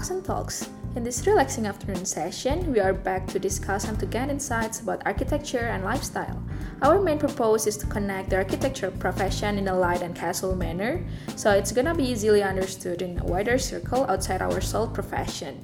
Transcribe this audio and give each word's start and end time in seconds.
welcome 0.00 0.22
back 0.22 0.26
Talks. 0.26 0.70
In 0.96 1.04
this 1.04 1.26
relaxing 1.26 1.66
afternoon 1.66 2.06
session, 2.06 2.72
we 2.72 2.80
are 2.80 2.94
back 2.94 3.26
to 3.28 3.38
discuss 3.38 3.84
and 3.84 4.00
to 4.00 4.06
gain 4.06 4.30
insights 4.30 4.80
about 4.80 5.02
architecture 5.04 5.68
and 5.68 5.84
lifestyle. 5.84 6.42
Our 6.80 7.02
main 7.02 7.18
purpose 7.18 7.66
is 7.66 7.76
to 7.78 7.86
connect 7.86 8.30
the 8.30 8.36
architecture 8.36 8.90
profession 8.90 9.58
in 9.58 9.68
a 9.68 9.76
light 9.76 10.00
and 10.00 10.16
casual 10.16 10.56
manner, 10.56 11.04
so 11.36 11.50
it's 11.50 11.72
gonna 11.72 11.94
be 11.94 12.04
easily 12.04 12.42
understood 12.42 13.02
in 13.02 13.18
a 13.18 13.24
wider 13.24 13.58
circle 13.58 14.06
outside 14.08 14.40
our 14.40 14.62
sole 14.62 14.88
profession. 14.88 15.60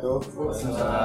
Uh, 0.00 0.56
saya 0.56 0.80
Anwar 0.80 0.99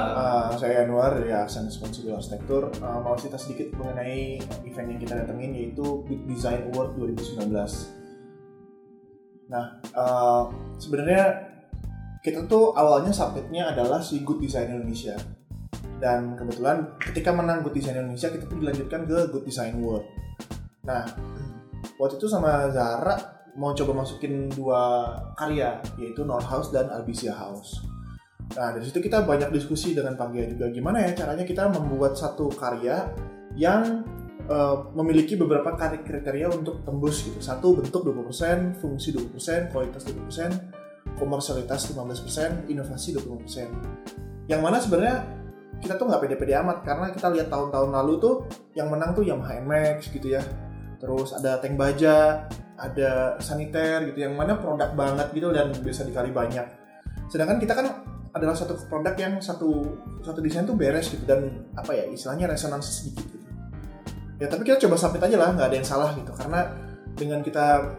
dari 1.16 1.32
Aksen 1.32 1.64
Responsible 1.64 2.12
Arsitektur. 2.12 2.68
Uh, 2.84 3.00
mau 3.00 3.16
cerita 3.16 3.40
sedikit 3.40 3.72
mengenai 3.80 4.36
event 4.68 4.88
yang 4.92 5.00
kita 5.00 5.14
datengin 5.24 5.56
yaitu 5.56 6.04
Good 6.04 6.28
Design 6.28 6.68
Award 6.70 7.00
2019. 7.00 7.48
Nah, 9.48 9.80
uh, 9.96 10.52
sebenarnya 10.76 11.48
kita 12.20 12.44
tuh 12.44 12.76
awalnya 12.76 13.14
submitnya 13.16 13.72
adalah 13.72 14.04
si 14.04 14.20
Good 14.20 14.44
Design 14.44 14.76
Indonesia. 14.76 15.16
Dan 15.96 16.36
kebetulan 16.36 17.00
ketika 17.00 17.32
menang 17.32 17.64
Good 17.64 17.80
Design 17.80 18.04
Indonesia, 18.04 18.28
kita 18.28 18.44
tuh 18.44 18.60
dilanjutkan 18.60 19.08
ke 19.08 19.18
Good 19.32 19.48
Design 19.48 19.80
Award. 19.80 20.04
Nah, 20.84 21.08
waktu 21.96 22.20
itu 22.20 22.28
sama 22.28 22.68
Zara 22.68 23.16
mau 23.56 23.72
coba 23.72 24.04
masukin 24.04 24.52
dua 24.52 25.16
karya, 25.32 25.80
yaitu 25.96 26.28
North 26.28 26.44
House 26.44 26.68
dan 26.68 26.92
Albizia 26.92 27.32
House 27.32 27.95
Nah 28.56 28.72
dari 28.72 28.84
situ 28.88 29.04
kita 29.04 29.22
banyak 29.22 29.52
diskusi 29.52 29.92
dengan 29.92 30.16
Panggia 30.16 30.48
juga 30.48 30.72
gimana 30.72 31.04
ya 31.04 31.12
caranya 31.12 31.44
kita 31.44 31.68
membuat 31.68 32.16
satu 32.16 32.48
karya 32.48 33.04
yang 33.52 34.04
uh, 34.48 34.88
memiliki 34.96 35.36
beberapa 35.36 35.76
kriteria 35.76 36.48
untuk 36.50 36.80
tembus 36.82 37.24
gitu. 37.28 37.38
Satu 37.44 37.76
bentuk 37.76 38.04
20%, 38.08 38.80
fungsi 38.80 39.12
20%, 39.12 39.72
kualitas 39.72 40.08
20%, 40.08 41.20
komersialitas 41.20 41.92
15%, 41.92 42.72
inovasi 42.72 43.16
20%. 43.16 44.48
Yang 44.48 44.60
mana 44.60 44.76
sebenarnya 44.80 45.16
kita 45.76 46.00
tuh 46.00 46.08
nggak 46.08 46.22
pede-pede 46.24 46.56
amat 46.56 46.78
karena 46.88 47.06
kita 47.12 47.28
lihat 47.36 47.48
tahun-tahun 47.52 47.90
lalu 47.92 48.12
tuh 48.16 48.34
yang 48.72 48.88
menang 48.88 49.12
tuh 49.12 49.24
Yamaha 49.26 49.60
NMAX 49.60 50.08
gitu 50.08 50.32
ya. 50.32 50.40
Terus 50.96 51.36
ada 51.36 51.60
tank 51.60 51.76
baja, 51.76 52.48
ada 52.80 53.36
saniter 53.36 54.08
gitu 54.12 54.24
yang 54.24 54.32
mana 54.32 54.56
produk 54.56 54.96
banget 54.96 55.28
gitu 55.36 55.52
dan 55.52 55.72
bisa 55.84 56.04
dikali 56.08 56.32
banyak. 56.32 56.64
Sedangkan 57.28 57.60
kita 57.60 57.76
kan 57.76 58.15
adalah 58.36 58.52
satu 58.52 58.76
produk 58.86 59.16
yang 59.16 59.40
satu 59.40 59.96
satu 60.20 60.38
desain 60.44 60.68
tuh 60.68 60.76
beres 60.76 61.08
gitu 61.08 61.24
dan 61.24 61.66
apa 61.72 61.96
ya 61.96 62.04
istilahnya 62.12 62.52
resonansi 62.52 62.90
sedikit 62.92 63.26
gitu. 63.32 63.46
Ya 64.36 64.46
tapi 64.52 64.68
kita 64.68 64.76
coba 64.84 65.00
submit 65.00 65.24
aja 65.24 65.36
lah, 65.40 65.56
nggak 65.56 65.68
ada 65.72 65.76
yang 65.80 65.88
salah 65.88 66.12
gitu 66.12 66.32
karena 66.36 66.60
dengan 67.16 67.40
kita 67.40 67.96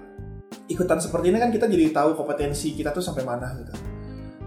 ikutan 0.70 1.02
seperti 1.02 1.34
ini 1.34 1.42
kan 1.42 1.50
kita 1.50 1.66
jadi 1.66 1.90
tahu 1.90 2.14
kompetensi 2.14 2.78
kita 2.78 2.94
tuh 2.94 3.02
sampai 3.02 3.26
mana 3.26 3.58
gitu. 3.58 3.74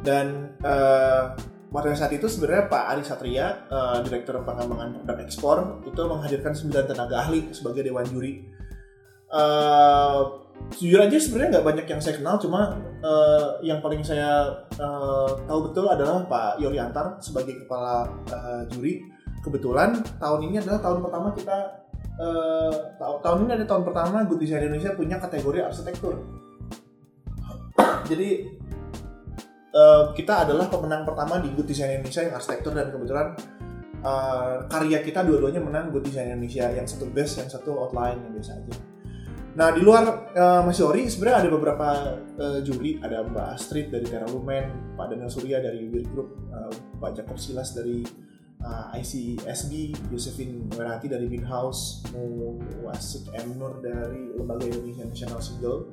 Dan 0.01 0.57
uh, 0.65 1.35
pada 1.71 1.95
saat 1.95 2.11
itu 2.11 2.27
sebenarnya 2.27 2.67
Pak 2.67 2.85
Ari 2.97 3.03
Satria, 3.07 3.47
uh, 3.71 3.99
Direktur 4.03 4.43
Pengembangan 4.43 5.07
Produk 5.07 5.19
Ekspor, 5.23 5.59
itu 5.87 6.01
menghadirkan 6.03 6.51
9 6.57 6.91
tenaga 6.91 7.27
ahli 7.27 7.51
sebagai 7.55 7.87
dewan 7.87 8.07
juri. 8.11 8.49
Uh, 9.31 10.40
jujur 10.79 11.01
aja 11.03 11.17
sebenarnya 11.19 11.59
nggak 11.59 11.67
banyak 11.67 11.87
yang 11.91 12.01
saya 12.01 12.15
kenal 12.21 12.37
cuma 12.39 12.79
uh, 13.03 13.59
yang 13.61 13.83
paling 13.83 14.07
saya 14.07 14.63
uh, 14.79 15.31
tahu 15.45 15.71
betul 15.71 15.91
adalah 15.91 16.23
Pak 16.27 16.63
Yori 16.63 16.79
Antar 16.79 17.19
sebagai 17.19 17.67
kepala 17.67 18.07
uh, 18.31 18.63
juri. 18.71 19.03
Kebetulan 19.41 19.97
tahun 20.21 20.53
ini 20.53 20.61
adalah 20.61 20.85
tahun 20.85 21.01
pertama 21.01 21.29
kita 21.33 21.59
uh, 22.21 22.73
tahun 23.25 23.49
ini 23.49 23.51
ada 23.57 23.67
tahun 23.67 23.83
pertama 23.89 24.29
Good 24.29 24.41
Design 24.45 24.69
Indonesia 24.69 24.93
punya 24.95 25.17
kategori 25.17 25.59
arsitektur. 25.65 26.15
Jadi 28.05 28.29
uh, 29.73 30.13
kita 30.13 30.45
adalah 30.47 30.69
pemenang 30.69 31.09
pertama 31.09 31.41
di 31.41 31.49
Good 31.57 31.73
Design 31.73 31.99
Indonesia 31.99 32.23
yang 32.27 32.35
arsitektur 32.37 32.73
dan 32.77 32.93
kebetulan 32.93 33.33
uh, 34.05 34.69
karya 34.69 35.01
kita 35.01 35.25
dua-duanya 35.25 35.65
menang 35.65 35.89
Good 35.89 36.13
Design 36.13 36.37
Indonesia 36.37 36.69
yang 36.69 36.85
satu 36.85 37.09
best 37.09 37.41
yang 37.41 37.49
satu 37.49 37.81
outline 37.81 38.21
yang 38.21 38.33
biasa 38.37 38.53
aja 38.61 39.00
Nah 39.51 39.75
di 39.75 39.83
luar 39.83 40.31
uh, 40.31 40.63
Mas 40.63 40.79
Yori 40.79 41.11
sebenarnya 41.11 41.47
ada 41.47 41.51
beberapa 41.51 41.89
uh, 42.39 42.59
juri, 42.63 43.03
ada 43.03 43.27
Mbak 43.27 43.47
Astrid 43.59 43.91
dari 43.91 44.07
Terra 44.07 44.31
Lumen, 44.31 44.95
Pak 44.95 45.11
Daniel 45.11 45.33
Surya 45.33 45.59
dari 45.59 45.91
Weir 45.91 46.07
Group, 46.07 46.39
uh, 46.55 46.71
Pak 47.03 47.19
Jacob 47.19 47.35
Silas 47.35 47.75
dari 47.75 48.07
uh, 48.63 48.95
ICSB, 48.95 49.99
Josephine 50.07 50.71
Werati 50.79 51.11
dari 51.11 51.27
Winhouse, 51.27 52.07
Wasik 52.87 53.27
M. 53.35 53.59
Nur 53.59 53.83
dari 53.83 54.31
Lembaga 54.39 54.71
Indonesia 54.71 55.03
National 55.03 55.43
Single, 55.43 55.91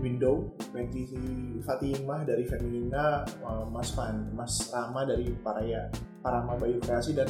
Window, 0.00 0.56
Betty 0.74 1.06
Fatimah 1.62 2.24
dari 2.24 2.48
Feminina, 2.48 3.22
uh, 3.44 3.68
Mas 3.68 3.92
Pan, 3.92 4.32
Mas 4.32 4.72
Rama 4.72 5.04
dari 5.04 5.28
Paraya, 5.44 5.92
Parama 6.24 6.56
Bayu 6.56 6.80
Kreasi 6.80 7.12
dan 7.12 7.28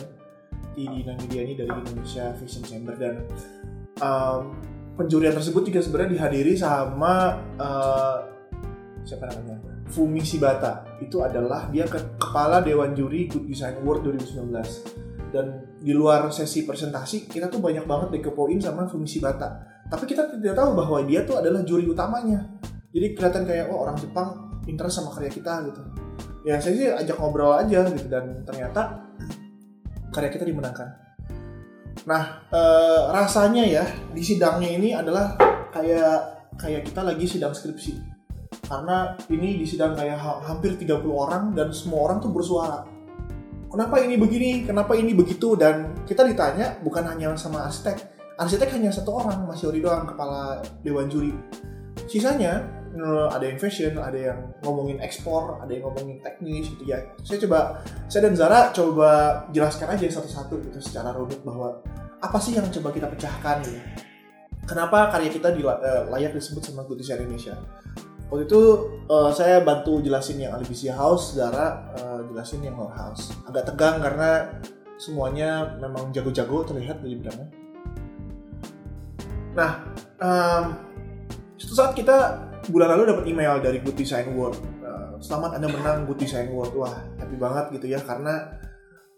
Tidi 0.72 1.04
Nanggidiani 1.04 1.52
dari 1.58 1.72
Indonesia 1.72 2.32
Vision 2.38 2.64
Chamber. 2.64 2.94
Dan 2.96 3.14
um, 4.00 4.56
penjurian 4.96 5.32
tersebut 5.32 5.62
juga 5.72 5.80
sebenarnya 5.80 6.10
dihadiri 6.20 6.52
sama 6.56 7.40
uh, 7.56 8.16
siapa 9.02 9.28
namanya? 9.28 9.58
Fumi 9.92 10.24
Shibata. 10.24 10.88
Itu 11.04 11.20
adalah 11.20 11.68
dia 11.68 11.84
ke 11.84 12.16
kepala 12.16 12.64
Dewan 12.64 12.96
Juri 12.96 13.28
Good 13.28 13.44
Design 13.44 13.84
Award 13.84 14.08
2019 14.08 15.02
dan 15.32 15.64
di 15.80 15.96
luar 15.96 16.28
sesi 16.28 16.68
presentasi 16.68 17.24
kita 17.24 17.48
tuh 17.48 17.58
banyak 17.58 17.88
banget 17.88 18.20
dikepoin 18.20 18.60
sama 18.60 18.88
Fumi 18.88 19.08
Shibata. 19.08 19.64
Tapi 19.88 20.04
kita 20.08 20.28
tidak 20.32 20.56
tahu 20.56 20.72
bahwa 20.72 21.04
dia 21.04 21.24
tuh 21.24 21.40
adalah 21.40 21.60
juri 21.64 21.84
utamanya. 21.84 22.48
Jadi 22.92 23.16
kelihatan 23.16 23.44
kayak 23.44 23.72
oh 23.72 23.84
orang 23.84 23.96
Jepang 24.00 24.60
interest 24.68 25.00
sama 25.00 25.12
karya 25.12 25.32
kita 25.32 25.68
gitu. 25.68 25.82
Ya 26.44 26.56
saya 26.60 26.74
sih 26.76 26.88
ajak 26.88 27.16
ngobrol 27.20 27.52
aja 27.56 27.84
gitu. 27.88 28.08
Dan 28.08 28.44
ternyata 28.44 29.08
karya 30.12 30.30
kita 30.32 30.44
dimenangkan 30.48 31.11
Nah, 32.02 32.22
e, 32.50 32.62
rasanya 33.14 33.62
ya 33.62 33.84
di 34.10 34.22
sidangnya 34.22 34.70
ini 34.74 34.90
adalah 34.90 35.38
kayak 35.70 36.50
kayak 36.58 36.82
kita 36.90 37.00
lagi 37.06 37.24
sidang 37.26 37.54
skripsi. 37.54 37.94
Karena 38.66 39.14
ini 39.30 39.60
di 39.60 39.66
sidang 39.68 39.94
kayak 39.94 40.18
ha 40.18 40.42
hampir 40.42 40.74
30 40.74 41.02
orang 41.08 41.54
dan 41.54 41.70
semua 41.70 42.10
orang 42.10 42.18
tuh 42.18 42.32
bersuara. 42.34 42.82
Kenapa 43.72 44.04
ini 44.04 44.20
begini? 44.20 44.68
Kenapa 44.68 44.92
ini 44.92 45.16
begitu? 45.16 45.56
Dan 45.56 46.04
kita 46.04 46.28
ditanya 46.28 46.76
bukan 46.84 47.08
hanya 47.08 47.32
sama 47.40 47.64
arsitek. 47.64 48.12
Arsitek 48.36 48.68
hanya 48.76 48.92
satu 48.92 49.16
orang, 49.16 49.48
Mas 49.48 49.64
Yori 49.64 49.80
doang 49.80 50.04
kepala 50.04 50.60
dewan 50.84 51.08
juri. 51.08 51.32
Sisanya 52.04 52.81
eh, 52.92 53.26
ada 53.32 53.44
yang 53.44 53.58
fashion, 53.58 53.96
ada 53.98 54.18
yang 54.18 54.38
ngomongin 54.62 55.00
ekspor, 55.00 55.58
ada 55.58 55.72
yang 55.72 55.88
ngomongin 55.88 56.20
teknis 56.20 56.68
gitu 56.76 56.84
ya. 56.88 57.00
Saya 57.24 57.38
coba, 57.48 57.82
saya 58.06 58.28
dan 58.28 58.34
Zara 58.36 58.60
coba 58.70 59.10
jelaskan 59.50 59.96
aja 59.96 60.04
satu-satu 60.08 60.60
gitu 60.70 60.78
secara 60.78 61.16
rumit 61.16 61.40
bahwa 61.42 61.80
apa 62.22 62.38
sih 62.38 62.54
yang 62.54 62.68
coba 62.70 62.94
kita 62.94 63.08
pecahkan 63.10 63.64
gitu. 63.66 63.80
Kenapa 64.62 65.10
karya 65.10 65.30
kita 65.32 65.50
di, 65.50 65.66
uh, 65.66 66.06
layak 66.06 66.38
disebut 66.38 66.62
sama 66.62 66.86
Good 66.86 67.02
Design 67.02 67.26
Indonesia? 67.26 67.58
Waktu 68.30 68.48
itu 68.48 68.62
uh, 69.10 69.28
saya 69.34 69.60
bantu 69.60 70.00
jelasin 70.00 70.40
yang 70.40 70.56
Alibicia 70.56 70.96
House, 70.96 71.36
Zara 71.36 71.92
uh, 71.98 72.22
jelasin 72.30 72.62
yang 72.64 72.78
More 72.78 72.94
House. 72.94 73.34
Agak 73.44 73.74
tegang 73.74 74.00
karena 74.00 74.54
semuanya 74.96 75.76
memang 75.82 76.14
jago-jago 76.14 76.62
terlihat 76.64 77.02
dari 77.02 77.18
bidangnya. 77.18 77.48
Nah, 79.52 79.72
um, 80.22 80.64
suatu 81.60 81.74
saat 81.76 81.92
kita 81.92 82.48
bulan 82.70 82.94
lalu 82.94 83.02
dapat 83.10 83.24
email 83.26 83.58
dari 83.58 83.82
Good 83.82 83.98
Design 83.98 84.30
Award. 84.36 84.56
Uh, 84.82 85.18
selamat 85.18 85.58
Anda 85.58 85.68
menang 85.72 85.98
Good 86.06 86.20
Design 86.22 86.52
Award. 86.54 86.72
Wah, 86.78 86.94
happy 87.18 87.34
banget 87.34 87.74
gitu 87.74 87.86
ya 87.90 87.98
karena 88.04 88.54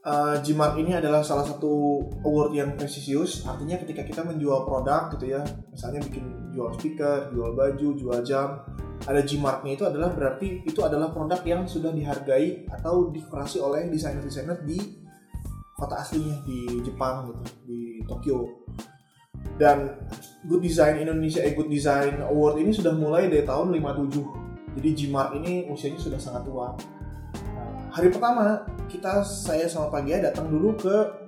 uh, 0.05 0.37
Gmark 0.41 0.79
ini 0.79 0.95
adalah 0.95 1.25
salah 1.25 1.45
satu 1.45 2.05
award 2.23 2.53
yang 2.55 2.77
presisius 2.77 3.43
artinya 3.49 3.81
ketika 3.81 4.05
kita 4.05 4.23
menjual 4.23 4.69
produk 4.69 5.11
gitu 5.17 5.35
ya 5.35 5.43
misalnya 5.73 6.05
bikin 6.05 6.25
jual 6.53 6.71
speaker 6.77 7.33
jual 7.33 7.57
baju 7.57 7.89
jual 7.97 8.21
jam 8.23 8.63
ada 9.05 9.21
Gmarknya 9.21 9.73
itu 9.75 9.85
adalah 9.85 10.15
berarti 10.15 10.65
itu 10.65 10.81
adalah 10.81 11.11
produk 11.11 11.41
yang 11.45 11.63
sudah 11.67 11.91
dihargai 11.91 12.69
atau 12.71 13.11
dikurasi 13.11 13.61
oleh 13.61 13.91
desainer-desainer 13.91 14.65
di 14.65 14.79
kota 15.75 15.99
aslinya 15.99 16.39
di 16.47 16.81
Jepang 16.87 17.29
gitu 17.29 17.43
di 17.67 17.81
Tokyo 18.07 18.65
dan 19.61 19.99
Good 20.45 20.63
Design 20.65 21.01
Indonesia 21.01 21.41
eh, 21.41 21.55
Good 21.55 21.71
Design 21.71 22.21
Award 22.21 22.61
ini 22.61 22.71
sudah 22.75 22.93
mulai 22.93 23.31
dari 23.31 23.47
tahun 23.47 23.73
57 23.75 24.79
jadi 24.81 24.89
Gmark 24.93 25.31
ini 25.39 25.71
usianya 25.71 26.01
sudah 26.01 26.21
sangat 26.21 26.43
tua 26.47 26.75
hari 27.95 28.11
pertama 28.11 28.67
kita 28.91 29.23
saya 29.23 29.71
sama 29.71 29.91
Pagia 29.91 30.19
datang 30.19 30.51
dulu 30.51 30.75
ke 30.75 31.25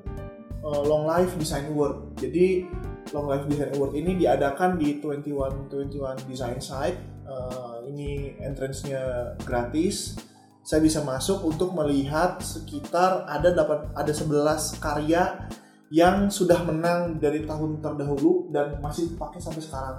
uh, 0.66 0.82
Long 0.82 1.06
Life 1.06 1.38
Design 1.38 1.70
Award. 1.70 2.18
Jadi 2.18 2.66
Long 3.14 3.30
Life 3.30 3.46
Design 3.46 3.70
Award 3.78 3.92
ini 3.94 4.18
diadakan 4.18 4.74
di 4.74 4.98
2121 4.98 6.26
Design 6.26 6.58
Site. 6.58 7.00
Uh, 7.26 7.82
ini 7.86 8.34
entrance-nya 8.42 9.34
gratis. 9.42 10.18
Saya 10.66 10.82
bisa 10.82 11.02
masuk 11.06 11.46
untuk 11.46 11.70
melihat 11.78 12.42
sekitar 12.42 13.22
ada 13.30 13.54
dapat 13.54 13.86
ada 13.94 14.10
11 14.10 14.82
karya 14.82 15.46
yang 15.90 16.26
sudah 16.26 16.66
menang 16.66 17.22
dari 17.22 17.46
tahun 17.46 17.78
terdahulu 17.78 18.50
dan 18.50 18.82
masih 18.82 19.14
dipakai 19.14 19.38
sampai 19.38 19.62
sekarang. 19.62 19.98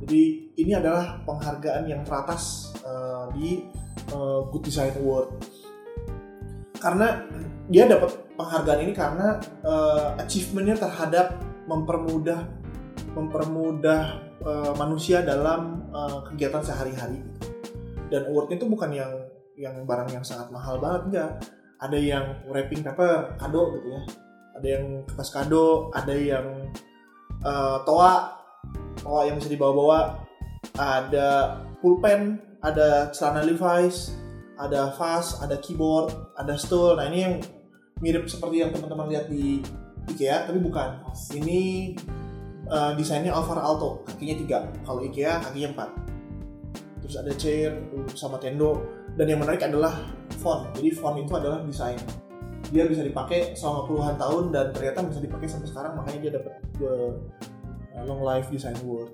Jadi 0.00 0.54
ini 0.56 0.72
adalah 0.72 1.20
penghargaan 1.26 1.84
yang 1.90 2.00
teratas 2.06 2.72
uh, 2.86 3.28
di 3.34 3.66
uh, 4.14 4.46
Good 4.48 4.64
Design 4.70 4.94
Award. 5.02 5.28
Karena 6.80 7.26
dia 7.68 7.84
dapat 7.84 8.16
penghargaan 8.38 8.80
ini 8.86 8.92
karena 8.96 9.36
uh, 9.66 10.16
achievementnya 10.16 10.80
terhadap 10.80 11.36
mempermudah 11.68 12.48
mempermudah 13.12 14.02
uh, 14.46 14.72
manusia 14.78 15.20
dalam 15.20 15.90
uh, 15.90 16.22
kegiatan 16.30 16.62
sehari-hari. 16.62 17.20
Dan 18.08 18.30
awardnya 18.30 18.56
itu 18.62 18.66
bukan 18.70 18.90
yang 18.94 19.12
yang 19.58 19.84
barang 19.84 20.08
yang 20.14 20.24
sangat 20.24 20.48
mahal 20.48 20.80
banget 20.80 21.02
enggak. 21.10 21.30
Ada 21.80 21.98
yang 21.98 22.24
wrapping 22.48 22.80
paper 22.86 23.36
kado 23.36 23.76
gitu 23.76 23.88
ya. 23.92 24.02
Ada 24.60 24.68
yang 24.76 25.08
kertas 25.08 25.32
kado, 25.32 25.88
ada 25.96 26.12
yang 26.12 26.68
uh, 27.40 27.80
toa 27.88 28.36
toa 29.00 29.24
yang 29.24 29.40
bisa 29.40 29.48
dibawa-bawa, 29.48 30.20
ada 30.76 31.58
pulpen, 31.80 32.36
ada 32.60 33.08
celana 33.16 33.40
Levi's, 33.40 34.12
ada 34.60 34.92
vas, 34.92 35.40
ada 35.40 35.56
keyboard, 35.56 36.12
ada 36.36 36.60
stool. 36.60 37.00
Nah 37.00 37.08
ini 37.08 37.18
yang 37.24 37.34
mirip 38.04 38.28
seperti 38.28 38.60
yang 38.60 38.70
teman-teman 38.72 39.08
lihat 39.08 39.32
di 39.32 39.64
IKEA, 40.12 40.44
tapi 40.44 40.60
bukan. 40.60 41.00
Ini 41.32 41.60
uh, 42.68 42.92
desainnya 42.96 43.32
Alvaro 43.32 43.64
Alto, 43.64 43.90
kakinya 44.04 44.36
tiga. 44.36 44.58
Kalau 44.84 45.00
IKEA 45.00 45.40
kakinya 45.40 45.68
empat. 45.72 45.90
Terus 47.00 47.16
ada 47.16 47.32
chair 47.34 47.72
sama 48.12 48.36
tendo. 48.36 48.84
Dan 49.16 49.26
yang 49.26 49.40
menarik 49.42 49.64
adalah 49.64 49.96
font. 50.38 50.68
Jadi 50.76 50.92
font 50.94 51.16
itu 51.18 51.32
adalah 51.34 51.64
desain. 51.64 51.98
Dia 52.70 52.86
bisa 52.86 53.02
dipakai 53.02 53.58
selama 53.58 53.90
puluhan 53.90 54.14
tahun 54.14 54.54
dan 54.54 54.70
ternyata 54.70 55.02
bisa 55.02 55.18
dipakai 55.18 55.50
sampai 55.50 55.68
sekarang 55.68 55.92
makanya 55.98 56.18
dia 56.22 56.32
dapat 56.38 56.54
uh, 56.86 57.12
Long 58.06 58.22
Life 58.22 58.46
Design 58.46 58.78
Award. 58.86 59.10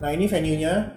Nah 0.00 0.08
ini 0.16 0.24
venue-nya 0.24 0.96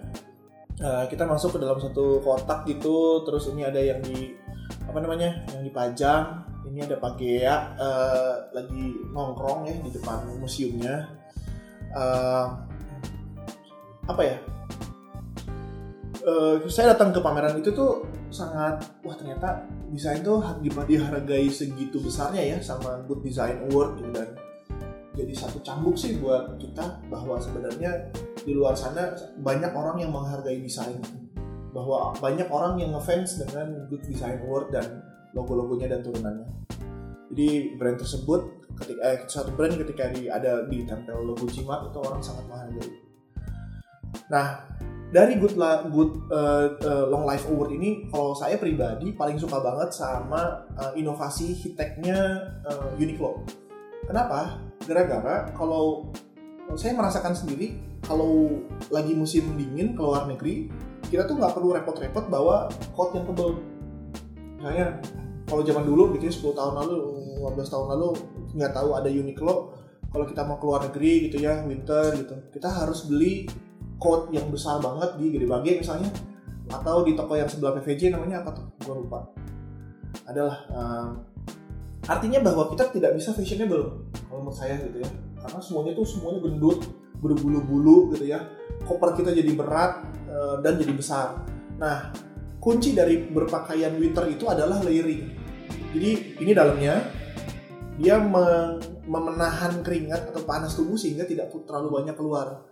uh, 0.79 1.03
kita 1.11 1.27
masuk 1.27 1.59
ke 1.59 1.59
dalam 1.59 1.83
satu 1.83 2.23
kotak 2.23 2.63
gitu, 2.63 3.27
terus 3.27 3.51
ini 3.51 3.67
ada 3.67 3.75
yang 3.83 3.99
di 3.99 4.39
apa 4.87 5.03
namanya 5.03 5.43
yang 5.51 5.67
dipajang. 5.67 6.47
Ini 6.63 6.87
ada 6.87 6.95
Pak 6.95 7.19
Gea 7.19 7.75
uh, 7.75 8.35
lagi 8.55 8.95
nongkrong 9.11 9.67
ya 9.67 9.75
di 9.83 9.91
depan 9.91 10.23
museumnya. 10.39 11.11
Uh, 11.91 12.55
apa 14.07 14.21
ya? 14.23 14.37
Uh, 16.23 16.63
saya 16.71 16.95
datang 16.95 17.11
ke 17.11 17.19
pameran 17.19 17.59
itu 17.59 17.75
tuh 17.75 18.07
sangat 18.33 18.81
wah 19.05 19.13
ternyata 19.13 19.63
desain 19.93 20.25
tuh 20.25 20.41
dihargai 20.65 21.47
segitu 21.53 22.01
besarnya 22.01 22.41
ya 22.41 22.57
sama 22.59 23.05
Good 23.05 23.21
Design 23.21 23.69
Award 23.69 24.01
gitu 24.01 24.09
dan 24.09 24.29
jadi 25.13 25.33
satu 25.37 25.61
cambuk 25.61 25.93
sih 25.93 26.17
buat 26.17 26.57
kita 26.57 27.05
bahwa 27.05 27.37
sebenarnya 27.37 28.09
di 28.41 28.57
luar 28.57 28.73
sana 28.73 29.13
banyak 29.45 29.69
orang 29.69 30.01
yang 30.01 30.09
menghargai 30.09 30.57
desain. 30.57 30.97
Bahwa 31.69 32.13
banyak 32.17 32.49
orang 32.49 32.81
yang 32.81 32.97
ngefans 32.97 33.37
dengan 33.41 33.85
Good 33.89 34.09
Design 34.09 34.41
Award 34.45 34.73
dan 34.73 35.05
logo-logonya 35.37 35.93
dan 35.93 36.01
turunannya. 36.01 36.49
Jadi 37.33 37.77
brand 37.77 37.97
tersebut 37.97 38.41
ketika 38.77 39.01
eh, 39.05 39.17
satu 39.25 39.53
brand 39.53 39.73
ketika 39.77 40.09
di, 40.13 40.29
ada 40.29 40.65
di 40.65 40.85
tempel 40.85 41.21
logo 41.21 41.45
Cimat 41.49 41.89
itu 41.89 41.97
orang 42.01 42.21
sangat 42.21 42.45
menghargai. 42.49 42.89
Nah 44.29 44.65
dari 45.13 45.37
Good, 45.37 45.61
La, 45.61 45.85
Good 45.85 46.33
uh, 46.33 46.73
uh, 46.81 47.05
Long 47.13 47.29
Life 47.29 47.45
Award 47.45 47.77
ini 47.77 48.09
kalau 48.09 48.33
saya 48.33 48.57
pribadi 48.57 49.13
paling 49.13 49.37
suka 49.37 49.61
banget 49.61 49.93
sama 49.93 50.65
uh, 50.73 50.97
inovasi 50.97 51.53
hiteknya 51.53 52.49
uh, 52.65 52.97
Uniqlo. 52.97 53.45
Kenapa? 54.09 54.57
Gara-gara 54.89 55.53
kalau 55.53 56.09
saya 56.73 56.97
merasakan 56.97 57.37
sendiri 57.37 57.77
kalau 58.01 58.57
lagi 58.89 59.13
musim 59.13 59.53
dingin 59.53 59.93
ke 59.93 60.01
luar 60.01 60.25
negeri 60.25 60.73
kita 61.13 61.29
tuh 61.29 61.37
nggak 61.37 61.53
perlu 61.53 61.77
repot-repot 61.77 62.25
bawa 62.33 62.65
coat 62.97 63.13
yang 63.13 63.29
tebel. 63.29 63.61
Misalnya 64.57 64.97
kalau 65.45 65.61
zaman 65.61 65.85
dulu 65.85 66.17
gitu 66.17 66.25
ya 66.25 66.33
10 66.33 66.57
tahun 66.57 66.73
lalu 66.81 66.95
15 67.37 67.69
tahun 67.69 67.87
lalu 67.93 68.09
nggak 68.57 68.73
tahu 68.73 68.89
ada 68.97 69.09
Uniqlo 69.13 69.55
kalau 70.09 70.25
kita 70.25 70.41
mau 70.41 70.57
keluar 70.57 70.81
negeri 70.89 71.29
gitu 71.29 71.37
ya 71.37 71.61
winter 71.65 72.17
gitu 72.17 72.33
kita 72.49 72.69
harus 72.69 73.05
beli 73.05 73.45
coat 74.03 74.27
yang 74.35 74.51
besar 74.51 74.83
banget 74.83 75.15
di 75.15 75.31
Gede 75.31 75.47
Bage 75.47 75.79
misalnya 75.79 76.11
atau 76.67 77.07
di 77.07 77.15
toko 77.15 77.39
yang 77.39 77.47
sebelah 77.47 77.79
PVJ 77.79 78.11
namanya 78.11 78.43
apa 78.43 78.51
tuh? 78.51 78.67
Gue 78.83 78.95
lupa. 79.07 79.31
Adalah 80.27 80.67
um, 80.75 81.07
artinya 82.03 82.43
bahwa 82.43 82.67
kita 82.75 82.91
tidak 82.91 83.15
bisa 83.15 83.31
fashionable 83.31 84.11
kalau 84.27 84.43
menurut 84.43 84.59
saya 84.59 84.75
gitu 84.83 84.99
ya. 84.99 85.09
Karena 85.39 85.59
semuanya 85.63 85.91
tuh 85.95 86.03
semuanya 86.03 86.39
gendut 86.43 86.83
berbulu-bulu 87.23 88.11
gitu 88.11 88.27
ya. 88.27 88.43
Koper 88.83 89.15
kita 89.15 89.31
jadi 89.31 89.51
berat 89.55 90.03
uh, 90.27 90.59
dan 90.59 90.75
jadi 90.75 90.91
besar. 90.91 91.39
Nah 91.79 92.11
kunci 92.59 92.95
dari 92.95 93.23
berpakaian 93.27 93.95
winter 93.95 94.27
itu 94.27 94.47
adalah 94.51 94.83
layering. 94.83 95.31
Jadi 95.95 96.41
ini 96.43 96.51
dalamnya 96.51 96.95
dia 97.99 98.17
memenahan 99.05 99.85
keringat 99.85 100.33
atau 100.33 100.41
panas 100.47 100.73
tubuh 100.73 100.97
sehingga 100.97 101.27
tidak 101.27 101.53
terlalu 101.67 102.01
banyak 102.01 102.15
keluar. 102.17 102.65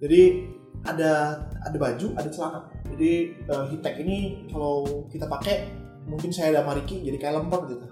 Jadi 0.00 0.48
ada 0.84 1.42
ada 1.64 1.76
baju 1.76 2.06
ada 2.16 2.28
celana. 2.28 2.60
Jadi 2.94 3.34
uh, 3.48 3.64
hitek 3.72 3.94
ini 4.04 4.48
kalau 4.52 5.08
kita 5.08 5.26
pakai 5.26 5.68
mungkin 6.04 6.28
saya 6.30 6.52
ada 6.54 6.62
Mariki 6.68 7.00
jadi 7.00 7.16
kayak 7.16 7.34
lempar 7.40 7.66
gitu. 7.68 7.86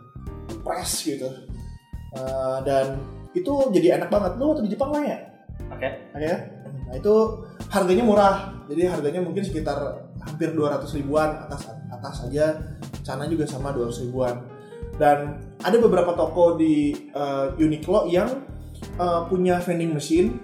Press 0.60 1.02
gitu. 1.04 1.28
Uh, 2.12 2.60
dan 2.62 3.00
itu 3.32 3.52
jadi 3.72 3.96
enak 4.00 4.12
banget. 4.12 4.36
Lo 4.36 4.52
waktu 4.52 4.68
di 4.68 4.72
Jepang 4.76 4.92
lah 4.92 5.02
ya 5.02 5.32
oke 5.72 5.80
okay. 5.80 5.90
oke 6.12 6.18
okay, 6.20 6.28
ya? 6.28 6.36
Nah 6.88 6.94
itu 6.96 7.14
harganya 7.72 8.04
murah. 8.04 8.36
Jadi 8.68 8.82
harganya 8.88 9.20
mungkin 9.24 9.42
sekitar 9.44 10.08
hampir 10.22 10.54
200 10.54 10.86
ribuan 11.02 11.28
atas 11.48 11.72
atas 11.90 12.14
saja 12.24 12.56
sana 13.02 13.26
juga 13.26 13.48
sama 13.48 13.74
200 13.74 14.04
ribuan. 14.08 14.36
Dan 14.96 15.40
ada 15.64 15.76
beberapa 15.80 16.12
toko 16.12 16.60
di 16.60 16.92
uh, 17.16 17.56
Uniqlo 17.56 18.06
yang 18.12 18.28
uh, 19.00 19.24
punya 19.26 19.58
vending 19.58 19.96
machine 19.96 20.36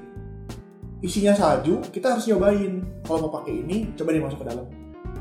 isinya 0.99 1.35
salju 1.35 1.78
kita 1.95 2.17
harus 2.17 2.26
nyobain. 2.26 2.83
Kalau 3.07 3.28
mau 3.28 3.33
pakai 3.40 3.62
ini 3.62 3.95
coba 3.95 4.14
deh 4.14 4.23
masuk 4.23 4.43
ke 4.43 4.47
dalam. 4.50 4.67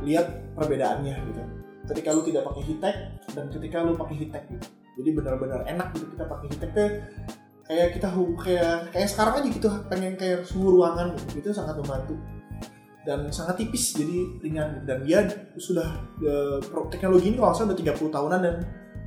Lihat 0.02 0.28
perbedaannya 0.58 1.16
gitu. 1.34 1.42
Ketika 1.88 2.10
lu 2.12 2.22
tidak 2.26 2.44
pakai 2.52 2.64
hitek 2.68 2.96
dan 3.32 3.46
ketika 3.54 3.78
lu 3.86 3.94
pakai 3.96 4.16
hitek 4.18 4.44
gitu. 4.52 4.68
Jadi 4.98 5.10
benar-benar 5.14 5.62
enak 5.70 5.94
gitu 5.94 6.06
kita 6.18 6.26
pakai 6.26 6.48
hitek 6.52 6.70
tuh. 6.74 6.90
Kayak 7.68 7.88
kita 8.00 8.08
kayak 8.16 8.78
kayak 8.96 9.10
sekarang 9.12 9.34
aja 9.44 9.48
gitu 9.52 9.68
pengen 9.92 10.14
kayak 10.16 10.40
suhu 10.48 10.82
ruangan 10.82 11.14
gitu. 11.16 11.46
Itu 11.46 11.50
sangat 11.54 11.78
membantu. 11.78 12.18
Dan 13.08 13.32
sangat 13.32 13.64
tipis 13.64 13.96
jadi 13.96 14.20
ringan 14.44 14.84
dan 14.84 15.00
dia 15.08 15.24
sudah 15.56 15.88
ya, 16.20 16.60
teknologi 16.92 17.32
ini 17.32 17.40
kalau 17.40 17.56
saya 17.56 17.72
udah 17.72 17.80
30 17.80 18.12
tahunan 18.12 18.40
dan 18.44 18.56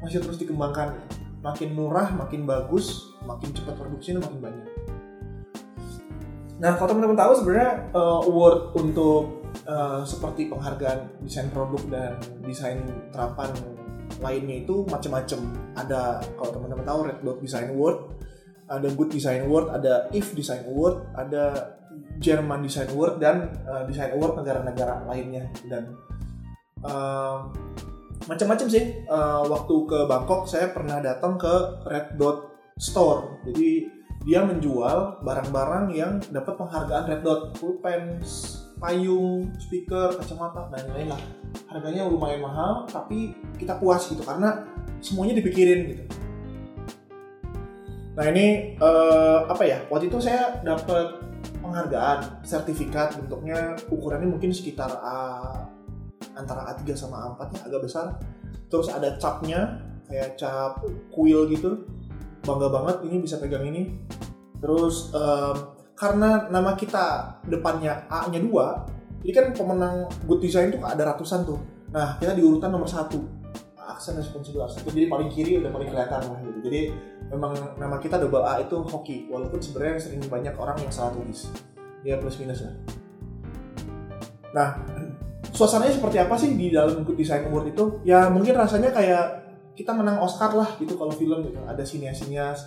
masih 0.01 0.25
terus 0.25 0.41
dikembangkan. 0.41 0.97
Makin 1.41 1.73
murah 1.73 2.13
makin 2.17 2.45
bagus 2.45 3.17
makin 3.25 3.49
cepat 3.57 3.73
produksinya 3.77 4.21
makin 4.21 4.41
banyak 4.45 4.69
nah 6.61 6.77
kalau 6.77 6.93
teman-teman 6.93 7.17
tahu 7.17 7.33
sebenarnya 7.41 7.73
uh, 7.97 8.21
award 8.29 8.77
untuk 8.77 9.49
uh, 9.65 10.05
seperti 10.05 10.53
penghargaan 10.53 11.25
desain 11.25 11.49
produk 11.49 11.83
dan 11.89 12.21
desain 12.45 12.85
terapan 13.11 13.51
lainnya 14.21 14.67
itu 14.67 14.85
macam-macam. 14.87 15.41
Ada 15.75 16.21
kalau 16.37 16.51
teman-teman 16.61 16.85
tahu 16.85 16.99
Red 17.09 17.19
Dot 17.25 17.39
Design 17.41 17.73
Award, 17.73 17.97
ada 18.69 18.89
Good 18.93 19.11
Design 19.11 19.49
Award, 19.49 19.67
ada 19.81 19.93
If 20.13 20.37
Design 20.37 20.69
Award, 20.69 20.97
ada 21.17 21.45
German 22.21 22.61
Design 22.61 22.93
Award 22.93 23.19
dan 23.19 23.49
uh, 23.65 23.83
Design 23.89 24.13
Award 24.15 24.45
negara-negara 24.45 25.09
lainnya 25.09 25.49
dan 25.67 25.97
uh, 26.85 27.49
macam-macam 28.29 28.67
sih. 28.69 29.09
Uh, 29.09 29.49
waktu 29.49 29.75
ke 29.89 29.99
Bangkok 30.05 30.45
saya 30.45 30.69
pernah 30.71 31.01
datang 31.01 31.41
ke 31.41 31.55
Red 31.89 32.21
Dot 32.21 32.53
Store. 32.77 33.41
Jadi 33.49 34.00
dia 34.21 34.45
menjual 34.45 35.25
barang-barang 35.25 35.87
yang 35.97 36.21
dapat 36.29 36.55
penghargaan 36.61 37.05
Red 37.09 37.23
Dot, 37.25 37.57
pulpens, 37.57 38.61
payung, 38.77 39.49
speaker, 39.57 40.13
kacamata 40.17 40.69
dan 40.69 40.89
lain-lain 40.93 41.09
lah. 41.17 41.23
Harganya 41.73 42.05
lumayan 42.05 42.45
mahal, 42.45 42.85
tapi 42.85 43.33
kita 43.57 43.81
puas 43.81 44.05
gitu 44.09 44.21
karena 44.21 44.65
semuanya 45.01 45.41
dipikirin 45.41 45.81
gitu. 45.97 46.05
Nah 48.17 48.27
ini 48.29 48.77
uh, 48.77 49.49
apa 49.49 49.65
ya? 49.65 49.81
Waktu 49.89 50.13
itu 50.13 50.21
saya 50.21 50.61
dapat 50.61 51.17
penghargaan, 51.65 52.45
sertifikat 52.45 53.17
bentuknya 53.17 53.73
ukurannya 53.89 54.29
mungkin 54.29 54.53
sekitar 54.53 55.01
A, 55.01 55.17
antara 56.37 56.77
A3 56.77 56.93
sama 56.93 57.33
A4 57.33 57.57
ya 57.57 57.61
agak 57.73 57.81
besar. 57.89 58.07
Terus 58.69 58.93
ada 58.93 59.17
capnya 59.17 59.81
kayak 60.09 60.37
cap 60.37 60.85
kuil 61.09 61.49
gitu. 61.49 61.89
Bangga 62.43 62.69
banget 62.73 62.97
ini 63.09 63.17
bisa 63.23 63.37
pegang 63.39 63.65
ini. 63.67 63.91
Terus 64.61 65.13
um, 65.17 65.77
karena 65.97 66.49
nama 66.49 66.77
kita 66.77 67.39
depannya 67.45 68.09
A-nya 68.09 68.41
dua, 68.41 68.89
jadi 69.21 69.33
kan 69.37 69.47
pemenang 69.53 70.09
Good 70.25 70.41
Design 70.45 70.73
itu 70.73 70.81
ada 70.81 71.13
ratusan 71.13 71.45
tuh. 71.45 71.61
Nah, 71.93 72.17
kita 72.17 72.33
di 72.33 72.41
urutan 72.41 72.73
nomor 72.73 72.89
satu. 72.89 73.21
Aksen 73.77 74.17
responsible 74.17 74.65
aksen. 74.65 74.87
Jadi 74.87 75.11
paling 75.11 75.29
kiri 75.29 75.61
udah 75.61 75.69
paling 75.69 75.91
kelihatan 75.93 76.21
lah 76.25 76.39
gitu. 76.41 76.59
Jadi 76.65 76.81
memang 77.31 77.79
nama 77.79 77.97
kita 78.03 78.19
double 78.19 78.43
A 78.43 78.59
itu 78.59 78.75
hoki 78.83 79.31
walaupun 79.31 79.63
sebenarnya 79.63 80.03
sering 80.03 80.23
banyak 80.27 80.55
orang 80.59 80.77
yang 80.83 80.91
salah 80.91 81.15
tulis 81.15 81.47
ya 82.03 82.19
plus 82.19 82.37
minus 82.43 82.67
lah 82.67 82.75
nah 84.51 84.69
suasananya 85.57 85.95
seperti 85.95 86.19
apa 86.19 86.35
sih 86.35 86.59
di 86.59 86.75
dalam 86.75 87.07
Good 87.07 87.23
Design 87.23 87.47
Award 87.47 87.67
itu 87.71 87.85
ya 88.03 88.27
mungkin 88.27 88.59
rasanya 88.59 88.91
kayak 88.91 89.50
kita 89.75 89.95
menang 89.97 90.21
Oscar 90.21 90.53
lah 90.55 90.77
gitu 90.79 90.95
kalau 90.97 91.13
film 91.15 91.47
gitu. 91.47 91.59
Ada 91.65 91.83
sinias-sinias 91.83 92.59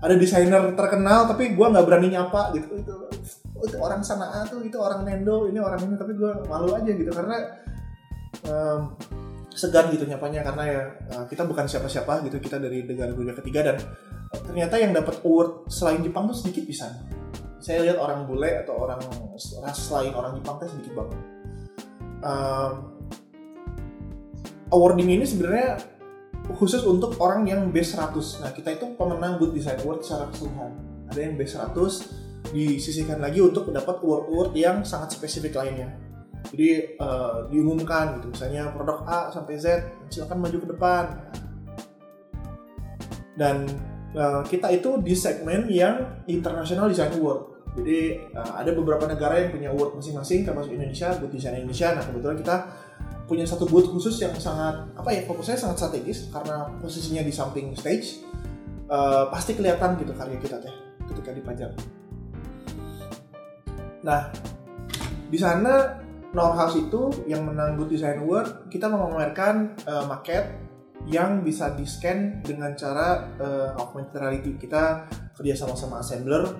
ada 0.00 0.16
desainer 0.16 0.72
terkenal 0.72 1.28
tapi 1.28 1.52
gue 1.52 1.66
nggak 1.66 1.84
berani 1.84 2.08
nyapa 2.12 2.56
gitu. 2.56 2.80
Itu 2.80 2.94
itu 3.60 3.76
orang 3.76 4.00
sana 4.00 4.48
tuh 4.48 4.64
itu 4.64 4.80
orang 4.80 5.04
Nendo 5.04 5.44
ini 5.44 5.60
orang 5.60 5.84
ini 5.84 5.94
tapi 6.00 6.16
gue 6.16 6.30
malu 6.48 6.72
aja 6.72 6.90
gitu. 6.90 7.10
Karena 7.12 7.36
um, 8.48 8.96
segan 9.50 9.92
gitu 9.92 10.08
nyapanya 10.08 10.40
karena 10.46 10.64
ya 10.64 10.82
uh, 11.12 11.24
kita 11.28 11.44
bukan 11.44 11.68
siapa-siapa 11.68 12.24
gitu 12.24 12.40
kita 12.40 12.56
dari 12.56 12.86
negara 12.86 13.12
dunia 13.12 13.36
ketiga 13.36 13.72
dan 13.72 13.76
uh, 14.32 14.40
ternyata 14.46 14.80
yang 14.80 14.96
dapat 14.96 15.20
award 15.26 15.68
selain 15.68 16.00
Jepang 16.00 16.30
tuh 16.30 16.38
sedikit 16.38 16.64
bisa 16.64 16.86
saya 17.60 17.84
lihat 17.84 18.00
orang 18.00 18.24
bule 18.24 18.48
atau 18.64 18.72
orang 18.80 19.04
ras 19.60 19.76
selain 19.76 20.16
orang 20.16 20.32
Jepang 20.40 20.56
tuh 20.56 20.72
sedikit 20.72 20.96
banget. 20.96 21.20
Um, 22.20 22.72
awarding 24.72 25.12
ini 25.12 25.28
sebenarnya 25.28 25.76
khusus 26.56 26.82
untuk 26.86 27.18
orang 27.20 27.46
yang 27.46 27.68
base 27.70 27.94
100 27.98 28.42
nah 28.42 28.50
kita 28.50 28.74
itu 28.74 28.86
pemenang 28.94 29.36
Good 29.38 29.54
Design 29.54 29.78
Award 29.82 30.00
secara 30.06 30.30
keseluruhan. 30.32 30.72
Ada 31.10 31.20
yang 31.20 31.34
base 31.34 31.54
100 31.58 32.54
disisihkan 32.54 33.18
lagi 33.20 33.38
untuk 33.44 33.68
mendapat 33.68 34.00
award-award 34.00 34.56
yang 34.56 34.82
sangat 34.82 35.14
spesifik 35.14 35.60
lainnya. 35.60 35.92
Jadi 36.48 36.96
uh, 36.96 37.46
diumumkan 37.52 38.18
gitu 38.18 38.32
misalnya 38.32 38.72
produk 38.72 39.04
A 39.04 39.28
sampai 39.28 39.60
Z 39.60 39.66
silakan 40.08 40.38
maju 40.40 40.56
ke 40.56 40.68
depan. 40.72 41.04
Dan 43.36 43.68
uh, 44.16 44.42
kita 44.44 44.72
itu 44.72 44.98
di 45.00 45.14
segmen 45.14 45.68
yang 45.68 46.24
International 46.26 46.88
Design 46.88 47.12
Award. 47.20 47.50
Jadi 47.78 48.18
uh, 48.34 48.52
ada 48.58 48.74
beberapa 48.74 49.06
negara 49.06 49.38
yang 49.38 49.54
punya 49.54 49.68
award 49.70 49.94
masing-masing 50.02 50.42
termasuk 50.42 50.74
Indonesia 50.74 51.14
Good 51.14 51.32
Design 51.36 51.62
Indonesia. 51.62 51.94
Nah 51.94 52.02
kebetulan 52.02 52.36
kita 52.40 52.56
punya 53.30 53.46
satu 53.46 53.62
booth 53.70 53.94
khusus 53.94 54.18
yang 54.18 54.34
sangat 54.34 54.90
apa 54.98 55.14
ya 55.14 55.22
fokusnya 55.22 55.54
sangat 55.54 55.86
strategis 55.86 56.26
karena 56.34 56.66
posisinya 56.82 57.22
di 57.22 57.30
samping 57.30 57.78
stage 57.78 58.26
uh, 58.90 59.30
pasti 59.30 59.54
kelihatan 59.54 59.94
gitu 60.02 60.10
karya 60.18 60.34
kita 60.42 60.58
teh 60.58 60.74
ketika 61.14 61.30
dipajang. 61.30 61.70
Nah 64.02 64.34
di 65.30 65.38
sana 65.38 66.02
Norhaus 66.34 66.74
itu 66.74 67.26
yang 67.30 67.46
menang 67.46 67.78
Good 67.78 67.94
Design 67.94 68.26
Award, 68.26 68.66
kita 68.66 68.90
memamerkan 68.90 69.78
uh, 69.86 70.10
market 70.10 70.66
yang 71.06 71.46
bisa 71.46 71.70
di 71.78 71.86
scan 71.86 72.42
dengan 72.42 72.74
cara 72.74 73.30
uh, 73.38 73.78
augmented 73.78 74.18
reality. 74.18 74.58
Kita 74.58 75.06
kerja 75.38 75.54
sama 75.54 75.78
sama 75.78 76.02
assembler. 76.02 76.50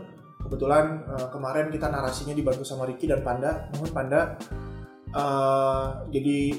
Kebetulan 0.40 1.04
kemarin 1.30 1.68
kita 1.68 1.92
narasinya 1.92 2.32
dibantu 2.32 2.64
sama 2.64 2.88
Ricky 2.88 3.06
dan 3.06 3.20
Panda. 3.20 3.70
Mohon 3.76 3.92
Panda. 3.92 4.20
Uh, 5.10 6.06
jadi 6.14 6.54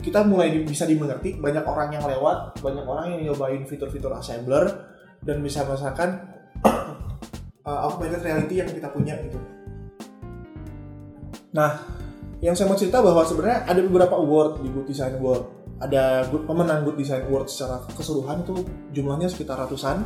kita 0.00 0.24
mulai 0.24 0.52
bisa 0.64 0.88
dimengerti. 0.88 1.36
Banyak 1.36 1.64
orang 1.64 1.92
yang 1.94 2.04
lewat, 2.04 2.58
banyak 2.64 2.84
orang 2.84 3.06
yang 3.16 3.32
nyobain 3.32 3.62
fitur-fitur 3.68 4.12
assembler 4.16 4.64
dan 5.22 5.38
bisa 5.44 5.62
merasakan 5.62 6.28
uh, 6.64 7.80
augmented 7.86 8.24
reality 8.24 8.58
yang 8.58 8.68
kita 8.68 8.88
punya 8.90 9.14
gitu. 9.22 9.38
Nah, 11.52 11.84
yang 12.42 12.56
saya 12.56 12.66
mau 12.66 12.78
cerita 12.80 12.98
bahwa 13.04 13.22
sebenarnya 13.22 13.68
ada 13.68 13.80
beberapa 13.84 14.18
award 14.18 14.64
di 14.64 14.68
Good 14.72 14.88
Design 14.88 15.14
Award. 15.20 15.62
Ada 15.82 16.30
pemenang 16.46 16.86
Good 16.86 16.98
Design 16.98 17.22
Award 17.28 17.46
secara 17.52 17.84
keseluruhan 17.92 18.42
itu 18.42 18.66
jumlahnya 18.96 19.28
sekitar 19.30 19.60
ratusan. 19.60 20.02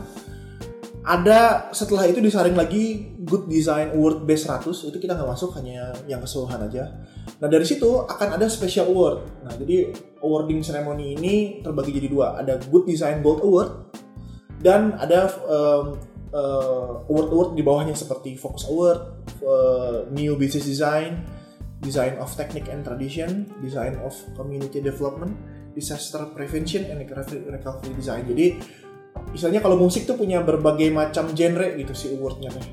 Ada 1.07 1.71
setelah 1.71 2.11
itu 2.11 2.19
disaring 2.19 2.59
lagi 2.59 3.15
Good 3.23 3.47
Design 3.47 3.95
Award 3.95 4.27
Base 4.27 4.43
100 4.43 4.91
itu 4.91 4.99
kita 4.99 5.15
nggak 5.15 5.31
masuk 5.31 5.55
hanya 5.55 5.95
yang 6.11 6.19
keseluruhan 6.19 6.67
aja. 6.67 6.99
Nah 7.39 7.47
dari 7.47 7.63
situ 7.63 8.03
akan 8.03 8.35
ada 8.35 8.51
special 8.51 8.91
award. 8.91 9.23
Nah 9.47 9.55
jadi 9.55 9.95
awarding 10.19 10.67
ceremony 10.67 11.15
ini 11.15 11.63
terbagi 11.63 11.95
jadi 11.95 12.11
dua. 12.11 12.43
Ada 12.43 12.59
Good 12.59 12.91
Design 12.91 13.23
Gold 13.23 13.39
Award 13.47 13.71
dan 14.59 14.99
ada 14.99 15.31
um, 15.47 15.95
uh, 16.35 17.07
award-award 17.07 17.55
di 17.55 17.63
bawahnya 17.63 17.95
seperti 17.95 18.35
Focus 18.35 18.67
Award, 18.67 19.01
uh, 19.47 20.11
New 20.11 20.35
Business 20.35 20.67
Design, 20.67 21.23
design 21.87 22.19
of 22.19 22.35
technique 22.35 22.67
and 22.67 22.83
tradition, 22.83 23.47
design 23.63 23.95
of 24.03 24.11
community 24.35 24.83
development, 24.83 25.39
disaster 25.77 26.27
prevention 26.35 26.89
and 26.91 26.99
recovery 27.47 27.95
design. 27.95 28.27
Jadi 28.27 28.59
misalnya 29.31 29.61
kalau 29.63 29.79
musik 29.79 30.05
tuh 30.05 30.19
punya 30.19 30.43
berbagai 30.43 30.91
macam 30.91 31.31
genre 31.35 31.75
gitu 31.79 31.93
si 31.95 32.13
awardnya 32.15 32.51
teh. 32.53 32.67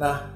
Nah, 0.00 0.30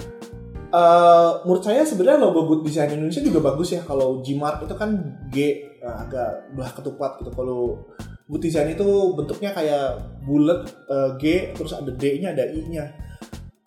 uh, 0.71 1.43
menurut 1.43 1.65
saya 1.67 1.83
sebenarnya 1.83 2.23
logo 2.23 2.47
Good 2.47 2.63
Design 2.71 2.95
Indonesia 2.95 3.23
juga 3.23 3.41
bagus 3.43 3.75
ya. 3.75 3.83
Kalau 3.83 4.23
Gmark 4.23 4.65
itu 4.65 4.75
kan 4.79 4.91
G 5.29 5.37
nah, 5.83 6.07
agak 6.07 6.55
belah 6.55 6.73
ketupat 6.73 7.23
gitu. 7.23 7.31
Kalau 7.35 7.91
Good 8.29 8.43
Design 8.45 8.71
itu 8.77 8.87
bentuknya 9.19 9.51
kayak 9.51 10.03
bulat 10.23 10.69
uh, 10.87 11.19
G 11.19 11.55
terus 11.57 11.75
ada 11.75 11.91
D-nya 11.91 12.37
ada 12.37 12.45
I-nya 12.47 13.09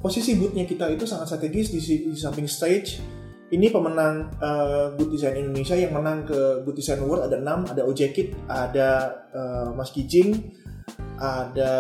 posisi 0.02 0.34
bootnya 0.36 0.66
kita 0.66 0.90
itu 0.90 1.06
sangat 1.06 1.30
strategis 1.30 1.70
di, 1.70 1.80
di 2.10 2.18
samping 2.18 2.50
stage 2.50 3.00
ini 3.52 3.68
pemenang 3.68 4.32
uh, 4.40 4.96
Good 4.96 5.12
Design 5.12 5.36
Indonesia 5.44 5.76
yang 5.76 5.92
menang 5.92 6.24
ke 6.24 6.64
Good 6.64 6.80
Design 6.80 7.04
Award. 7.04 7.28
Ada 7.28 7.38
6 7.44 7.72
ada 7.76 7.82
Ojekit 7.84 8.28
ada 8.48 8.90
uh, 9.36 9.70
Mas 9.76 9.92
Kijing 9.92 10.56
ada 11.22 11.74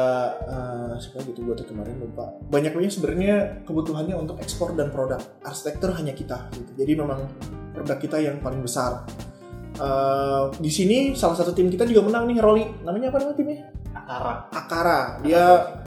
uh, 0.45 0.93
siapa 1.01 1.25
gitu 1.25 1.47
buat 1.47 1.63
kemarin 1.63 1.97
lupa. 1.97 2.29
Banyak 2.51 2.77
banyak 2.77 2.91
sebenarnya 2.93 3.65
kebutuhannya 3.65 4.13
untuk 4.13 4.37
ekspor 4.43 4.75
dan 4.75 4.93
produk. 4.93 5.17
Arsitektur 5.41 5.95
hanya 5.95 6.13
kita 6.13 6.51
gitu. 6.53 6.71
jadi 6.77 6.93
memang 6.93 7.25
produk 7.73 7.97
kita 7.97 8.19
yang 8.19 8.37
paling 8.43 8.61
besar. 8.61 9.07
Uh, 9.81 10.51
di 10.59 10.69
sini 10.69 11.17
salah 11.17 11.33
satu 11.33 11.55
tim 11.55 11.71
kita 11.71 11.87
juga 11.87 12.05
menang 12.05 12.29
nih 12.29 12.37
Rolly 12.43 12.65
namanya 12.83 13.09
apa 13.09 13.17
namanya 13.23 13.37
timnya? 13.39 13.57
Akara. 13.95 14.33
Akara. 14.51 14.99
Dia 15.23 15.43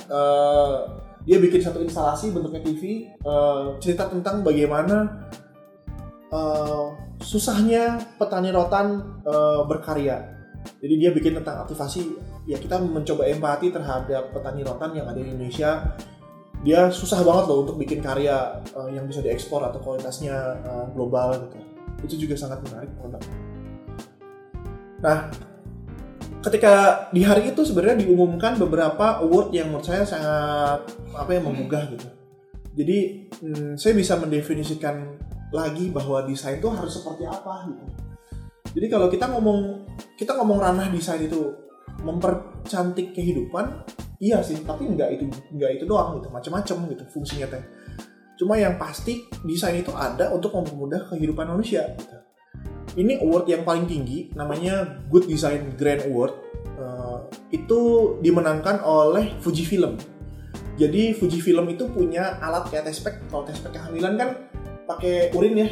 uh, 0.08 0.74
dia 1.22 1.36
bikin 1.38 1.60
satu 1.60 1.84
instalasi 1.84 2.32
bentuknya 2.32 2.64
TV 2.64 3.12
uh, 3.22 3.76
cerita 3.78 4.08
tentang 4.08 4.40
bagaimana 4.42 5.28
uh, 6.34 6.86
susahnya 7.22 8.02
petani 8.18 8.50
rotan 8.50 9.22
uh, 9.22 9.62
berkarya. 9.70 10.34
Jadi 10.80 10.94
dia 10.96 11.10
bikin 11.12 11.38
tentang 11.38 11.62
aktivasi 11.64 12.16
ya 12.48 12.56
kita 12.56 12.80
mencoba 12.80 13.28
empati 13.28 13.70
terhadap 13.70 14.32
petani 14.34 14.66
rotan 14.66 14.90
yang 14.96 15.06
ada 15.06 15.20
di 15.22 15.30
Indonesia. 15.30 15.94
Dia 16.64 16.88
susah 16.88 17.20
banget 17.20 17.44
loh 17.52 17.68
untuk 17.68 17.76
bikin 17.76 18.00
karya 18.00 18.64
uh, 18.72 18.88
yang 18.88 19.04
bisa 19.04 19.20
diekspor 19.20 19.62
atau 19.62 19.78
kualitasnya 19.84 20.34
uh, 20.64 20.86
global 20.96 21.36
gitu. 21.46 21.58
Itu 22.04 22.14
juga 22.26 22.34
sangat 22.40 22.64
menarik 22.64 22.90
produk. 22.98 23.22
Nah 25.04 25.18
ketika 26.44 27.08
di 27.12 27.24
hari 27.24 27.52
itu 27.52 27.64
sebenarnya 27.64 28.04
diumumkan 28.04 28.56
beberapa 28.60 29.24
award 29.24 29.52
yang 29.56 29.72
menurut 29.72 29.88
saya 29.88 30.04
sangat 30.04 30.80
apa 31.12 31.30
yang 31.32 31.44
menggugah 31.48 31.88
gitu. 31.92 32.08
Jadi 32.74 32.98
hmm, 33.40 33.72
saya 33.76 33.92
bisa 33.92 34.16
mendefinisikan 34.16 35.20
lagi 35.54 35.94
bahwa 35.94 36.26
desain 36.26 36.58
itu 36.58 36.66
harus 36.66 36.98
seperti 36.98 37.24
apa 37.24 37.70
gitu. 37.70 37.84
Jadi 38.74 38.86
kalau 38.90 39.06
kita 39.06 39.30
ngomong 39.30 39.86
kita 40.18 40.34
ngomong 40.34 40.58
ranah 40.58 40.90
desain 40.90 41.22
itu 41.22 41.54
mempercantik 42.02 43.14
kehidupan, 43.14 43.86
iya 44.18 44.42
sih, 44.42 44.58
tapi 44.66 44.90
nggak 44.90 45.08
itu 45.14 45.24
nggak 45.54 45.70
itu 45.78 45.84
doang 45.86 46.18
gitu, 46.18 46.28
macam-macam 46.34 46.76
gitu 46.90 47.04
fungsinya 47.14 47.46
teh. 47.54 47.62
Cuma 48.34 48.58
yang 48.58 48.74
pasti 48.74 49.30
desain 49.46 49.78
itu 49.78 49.94
ada 49.94 50.34
untuk 50.34 50.50
mempermudah 50.58 51.06
kehidupan 51.14 51.46
manusia 51.46 51.86
gitu 51.94 52.24
ini 52.94 53.18
award 53.18 53.46
yang 53.50 53.62
paling 53.66 53.86
tinggi 53.90 54.30
namanya 54.38 55.02
Good 55.10 55.26
Design 55.26 55.74
Grand 55.74 56.06
Award 56.06 56.32
uh, 56.78 57.26
itu 57.50 58.14
dimenangkan 58.22 58.82
oleh 58.82 59.34
Fujifilm 59.42 59.98
jadi 60.78 61.14
Fujifilm 61.14 61.70
itu 61.70 61.86
punya 61.90 62.38
alat 62.42 62.70
kayak 62.70 62.90
tespek 62.90 63.26
kalau 63.30 63.46
tespek 63.46 63.74
kehamilan 63.74 64.14
kan 64.18 64.30
pakai 64.84 65.32
urin 65.32 65.54
ya 65.64 65.68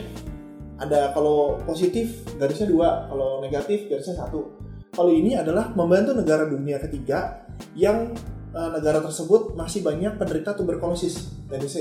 ada 0.80 1.14
kalau 1.14 1.60
positif 1.62 2.26
garisnya 2.40 2.66
dua 2.66 3.06
kalau 3.06 3.44
negatif 3.44 3.86
garisnya 3.86 4.18
satu 4.18 4.56
kalau 4.92 5.12
ini 5.12 5.38
adalah 5.38 5.72
membantu 5.72 6.12
negara 6.16 6.48
dunia 6.48 6.80
ketiga 6.82 7.46
yang 7.78 8.12
uh, 8.52 8.70
negara 8.74 9.00
tersebut 9.00 9.54
masih 9.54 9.84
banyak 9.84 10.18
penderita 10.18 10.56
tuberkulosis 10.56 11.32
TBC 11.46 11.76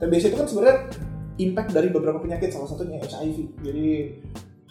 TBC 0.00 0.32
itu 0.32 0.36
kan 0.40 0.48
sebenarnya 0.48 0.78
impact 1.38 1.70
dari 1.74 1.90
beberapa 1.90 2.22
penyakit 2.22 2.54
salah 2.54 2.70
satunya 2.70 3.02
HIV 3.02 3.60
jadi 3.60 3.88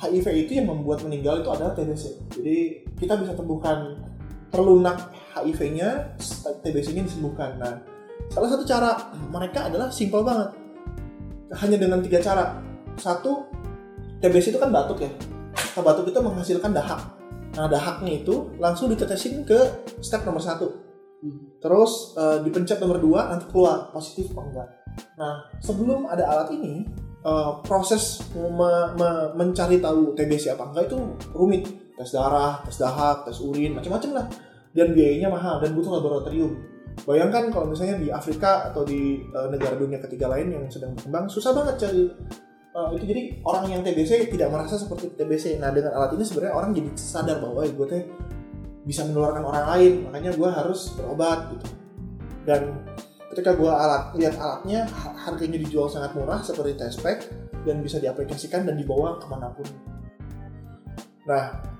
HIV 0.04 0.28
itu 0.48 0.52
yang 0.60 0.68
membuat 0.68 1.00
meninggal 1.08 1.40
itu 1.40 1.50
adalah 1.54 1.72
TBC. 1.72 2.04
Jadi 2.36 2.58
kita 3.00 3.16
bisa 3.16 3.32
temukan 3.38 3.96
terlunak 4.52 5.16
HIV-nya, 5.34 6.20
TBC-nya 6.60 7.08
disembuhkan. 7.08 7.56
Nah, 7.58 7.80
salah 8.28 8.52
satu 8.52 8.68
cara 8.68 9.16
mereka 9.32 9.72
adalah 9.72 9.88
simpel 9.90 10.22
banget. 10.28 10.52
Hanya 11.58 11.78
dengan 11.78 12.02
tiga 12.02 12.18
cara. 12.22 12.58
Satu, 12.98 13.50
TBC 14.22 14.54
itu 14.54 14.60
kan 14.62 14.70
batuk 14.70 15.02
ya. 15.02 15.12
Nah, 15.74 15.82
batuk 15.82 16.10
itu 16.10 16.20
menghasilkan 16.22 16.74
dahak. 16.74 17.02
Nah 17.54 17.70
dahaknya 17.70 18.26
itu 18.26 18.50
langsung 18.58 18.90
ditetesin 18.90 19.46
ke 19.46 19.86
step 20.02 20.26
nomor 20.26 20.42
satu. 20.42 20.74
Terus 21.62 22.18
uh, 22.20 22.44
dipencet 22.44 22.82
nomor 22.82 23.00
dua 23.00 23.32
nanti 23.32 23.48
keluar 23.48 23.94
positif 23.94 24.34
apa 24.34 24.42
enggak. 24.50 24.70
Nah 25.16 25.34
sebelum 25.62 26.10
ada 26.10 26.26
alat 26.28 26.50
ini 26.52 26.84
uh, 27.24 27.62
proses 27.64 28.26
me 28.34 28.72
me 28.98 29.10
mencari 29.38 29.80
tahu 29.80 30.18
TBC 30.18 30.58
apa 30.58 30.74
enggak 30.74 30.90
itu 30.90 30.98
rumit. 31.32 31.64
Tes 31.94 32.10
darah, 32.10 32.66
tes 32.66 32.82
dahak, 32.82 33.30
tes 33.30 33.38
urin, 33.38 33.78
macam-macam 33.78 34.12
lah. 34.18 34.26
Dan 34.74 34.98
biayanya 34.98 35.30
mahal 35.30 35.62
dan 35.62 35.78
butuh 35.78 35.94
laboratorium. 35.94 36.58
Bayangkan 37.04 37.52
kalau 37.52 37.68
misalnya 37.68 38.00
di 38.00 38.08
Afrika 38.14 38.70
atau 38.72 38.86
di 38.86 39.26
uh, 39.34 39.50
negara 39.50 39.76
dunia 39.76 40.00
ketiga 40.00 40.32
lain 40.32 40.54
yang 40.54 40.64
sedang 40.72 40.96
berkembang, 40.96 41.28
susah 41.28 41.52
banget 41.52 41.76
cari 41.84 42.04
uh, 42.78 42.90
itu 42.96 43.06
jadi 43.10 43.22
orang 43.44 43.66
yang 43.74 43.82
TBC 43.82 44.30
tidak 44.32 44.50
merasa 44.54 44.78
seperti 44.78 45.12
TBC. 45.18 45.58
Nah 45.60 45.74
dengan 45.74 45.98
alat 45.98 46.16
ini 46.16 46.24
sebenarnya 46.24 46.54
orang 46.56 46.70
jadi 46.72 46.90
sadar 46.96 47.38
bahwa 47.44 47.62
eh, 47.66 47.74
gue 47.74 47.88
teh 47.90 48.04
bisa 48.84 49.04
menularkan 49.08 49.44
orang 49.44 49.66
lain, 49.76 49.94
makanya 50.08 50.32
gue 50.36 50.50
harus 50.50 50.94
berobat 50.96 51.40
gitu. 51.56 51.68
Dan 52.44 52.62
ketika 53.34 53.58
gue 53.58 53.72
alat 53.72 54.14
lihat 54.16 54.36
alatnya 54.38 54.86
harganya 55.18 55.58
dijual 55.58 55.90
sangat 55.90 56.14
murah 56.14 56.40
seperti 56.46 56.78
test 56.78 57.02
pack 57.02 57.26
dan 57.64 57.82
bisa 57.82 57.98
diaplikasikan 57.98 58.68
dan 58.68 58.78
dibawa 58.78 59.18
ke 59.18 59.26
mana 59.28 59.50
pun. 59.52 59.68
Nah 61.26 61.73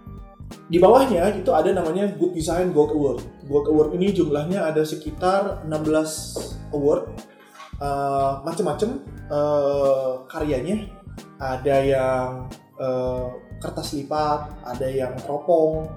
di 0.72 0.78
bawahnya 0.80 1.30
itu 1.36 1.52
ada 1.52 1.70
namanya 1.76 2.08
Good 2.16 2.34
Design 2.34 2.72
Gold 2.72 2.96
Award. 2.96 3.20
Gold 3.46 3.68
Award 3.68 3.90
ini 4.00 4.16
jumlahnya 4.16 4.64
ada 4.64 4.82
sekitar 4.88 5.68
16 5.68 6.72
award, 6.74 7.04
uh, 7.84 8.42
macam-macam 8.42 8.90
uh, 9.28 10.24
karyanya. 10.26 10.88
Ada 11.38 11.76
yang 11.84 12.28
uh, 12.80 13.28
kertas 13.60 13.92
lipat, 13.94 14.64
ada 14.64 14.88
yang 14.88 15.14
teropong, 15.20 15.92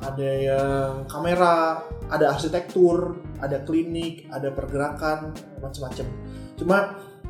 ada 0.00 0.30
yang 0.30 0.90
kamera, 1.10 1.82
ada 2.08 2.32
arsitektur, 2.32 3.18
ada 3.42 3.60
klinik, 3.66 4.30
ada 4.30 4.54
pergerakan, 4.54 5.34
macam-macam. 5.58 6.06
Cuma 6.54 6.78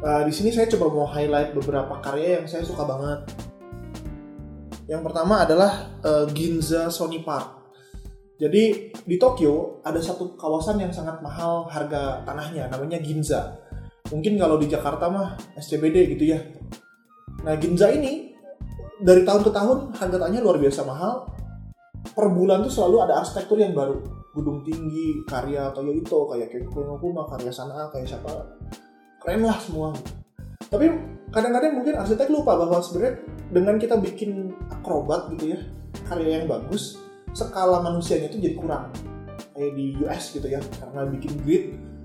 uh, 0.04 0.22
di 0.28 0.32
sini 0.32 0.52
saya 0.52 0.68
coba 0.68 0.92
mau 0.92 1.08
highlight 1.08 1.56
beberapa 1.56 1.96
karya 2.04 2.40
yang 2.42 2.46
saya 2.46 2.62
suka 2.62 2.84
banget 2.84 3.24
yang 4.84 5.00
pertama 5.00 5.44
adalah 5.44 5.96
uh, 6.04 6.26
Ginza 6.28 6.92
Sony 6.92 7.24
Park. 7.24 7.64
Jadi 8.34 8.90
di 8.92 9.16
Tokyo 9.16 9.80
ada 9.86 10.02
satu 10.02 10.34
kawasan 10.34 10.82
yang 10.82 10.92
sangat 10.92 11.22
mahal 11.22 11.70
harga 11.70 12.26
tanahnya, 12.26 12.68
namanya 12.68 12.98
Ginza. 13.00 13.56
Mungkin 14.12 14.36
kalau 14.36 14.60
di 14.60 14.68
Jakarta 14.68 15.08
mah 15.08 15.38
SCBD 15.56 16.12
gitu 16.18 16.34
ya. 16.34 16.40
Nah 17.46 17.54
Ginza 17.56 17.88
ini 17.94 18.34
dari 19.00 19.24
tahun 19.24 19.42
ke 19.46 19.50
tahun 19.54 19.78
harga 19.96 20.16
tanahnya 20.20 20.42
luar 20.44 20.60
biasa 20.60 20.84
mahal. 20.84 21.30
Per 22.04 22.26
bulan 22.30 22.60
tuh 22.68 22.72
selalu 22.74 22.96
ada 23.08 23.24
arsitektur 23.24 23.56
yang 23.56 23.72
baru. 23.72 24.02
Gedung 24.34 24.66
tinggi, 24.66 25.24
karya 25.24 25.70
Toyo 25.72 25.94
kayak 26.04 26.50
Kenko 26.52 26.98
Kuma, 27.00 27.24
karya 27.30 27.54
Sana, 27.54 27.88
kayak 27.88 28.06
siapa. 28.10 28.34
Keren 29.22 29.46
lah 29.46 29.56
semua. 29.56 29.94
Tapi 30.68 30.86
kadang-kadang 31.34 31.72
mungkin 31.74 31.94
arsitek 31.98 32.30
lupa 32.30 32.54
bahwa 32.54 32.78
sebenarnya 32.78 33.20
dengan 33.50 33.74
kita 33.76 33.98
bikin 33.98 34.54
akrobat 34.70 35.30
gitu 35.34 35.54
ya 35.54 35.60
karya 36.06 36.42
yang 36.42 36.46
bagus 36.46 36.98
skala 37.34 37.82
manusianya 37.82 38.30
itu 38.30 38.38
jadi 38.38 38.56
kurang. 38.56 38.94
Kayak 39.54 39.72
di 39.78 39.84
US 40.02 40.34
gitu 40.34 40.46
ya 40.46 40.58
karena 40.82 41.06
bikin 41.10 41.32
grid 41.42 41.64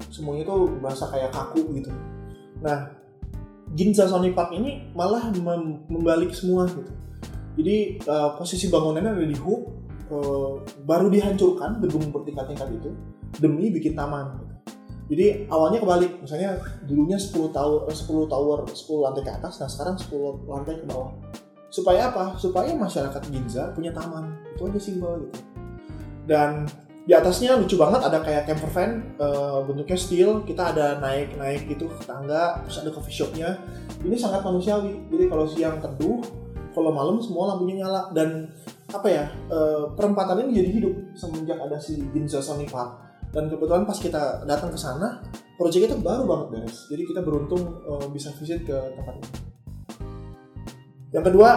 semuanya 0.09 0.49
tuh 0.49 0.69
berasa 0.81 1.09
kayak 1.09 1.33
kaku 1.33 1.61
gitu. 1.77 1.89
Nah 2.61 2.93
Ginza 3.77 4.09
Sony 4.09 4.33
Park 4.33 4.53
ini 4.57 4.89
malah 4.98 5.29
mem 5.29 5.85
membalik 5.89 6.33
semua 6.33 6.65
gitu. 6.65 6.93
Jadi 7.59 8.01
uh, 8.07 8.33
posisi 8.37 8.69
bangunannya 8.69 9.13
ada 9.13 9.25
di 9.25 9.37
hook 9.37 9.61
uh, 10.09 10.61
baru 10.85 11.09
dihancurkan 11.09 11.77
gedung 11.83 12.09
bertingkat-tingkat 12.09 12.69
itu 12.81 12.89
demi 13.37 13.69
bikin 13.69 13.93
taman. 13.93 14.41
gitu. 14.41 14.49
Jadi 15.09 15.50
awalnya 15.50 15.81
kebalik, 15.81 16.22
misalnya 16.22 16.61
dulunya 16.85 17.17
10 17.17 17.50
tower, 17.50 17.89
10 17.89 18.29
tower, 18.29 18.59
10 18.69 18.77
lantai 19.01 19.24
ke 19.25 19.31
atas, 19.33 19.57
nah 19.57 19.65
sekarang 19.65 19.98
10 19.98 20.45
lantai 20.45 20.77
ke 20.77 20.85
bawah. 20.85 21.17
Supaya 21.74 22.13
apa? 22.13 22.37
Supaya 22.37 22.69
masyarakat 22.77 23.22
Ginza 23.33 23.74
punya 23.74 23.89
taman. 23.89 24.37
Itu 24.53 24.69
aja 24.69 24.77
simbol 24.77 25.25
gitu. 25.25 25.41
Dan 26.29 26.69
di 27.09 27.17
atasnya 27.17 27.57
lucu 27.57 27.74
banget 27.74 28.05
ada 28.05 28.22
kayak 28.22 28.45
camper 28.45 28.69
van 28.69 29.01
uh, 29.17 29.65
bentuknya 29.65 29.98
steel 29.98 30.45
kita 30.45 30.77
ada 30.77 31.01
naik 31.01 31.33
naik 31.41 31.65
gitu 31.65 31.89
ke 31.89 32.05
tangga 32.05 32.61
terus 32.61 32.85
ada 32.85 32.93
coffee 32.93 33.17
shopnya 33.17 33.57
ini 34.05 34.13
sangat 34.13 34.45
manusiawi 34.45 34.93
jadi 35.09 35.25
kalau 35.25 35.50
siang 35.50 35.81
teduh 35.81 36.22
kalau 36.69 36.93
malam 36.93 37.17
semua 37.17 37.50
lampunya 37.50 37.81
nyala 37.81 38.13
dan 38.13 38.53
apa 38.93 39.09
ya 39.09 39.25
uh, 39.50 39.89
perempatan 39.98 40.45
ini 40.45 40.61
jadi 40.61 40.69
hidup 40.69 40.93
semenjak 41.17 41.57
ada 41.57 41.81
si 41.81 41.98
Ginza 42.13 42.45
Sony 42.45 42.69
Park 42.69 43.08
dan 43.29 43.46
kebetulan 43.46 43.85
pas 43.85 43.98
kita 43.98 44.42
datang 44.46 44.74
ke 44.74 44.79
sana 44.79 45.22
proyek 45.59 45.92
itu 45.92 45.96
baru 46.01 46.25
banget 46.25 46.48
beres 46.50 46.77
jadi 46.89 47.03
kita 47.05 47.22
beruntung 47.22 47.61
uh, 47.85 48.07
bisa 48.09 48.33
visit 48.39 48.65
ke 48.65 48.74
tempat 48.74 49.13
ini. 49.22 49.29
Yang 51.09 51.24
kedua 51.33 51.50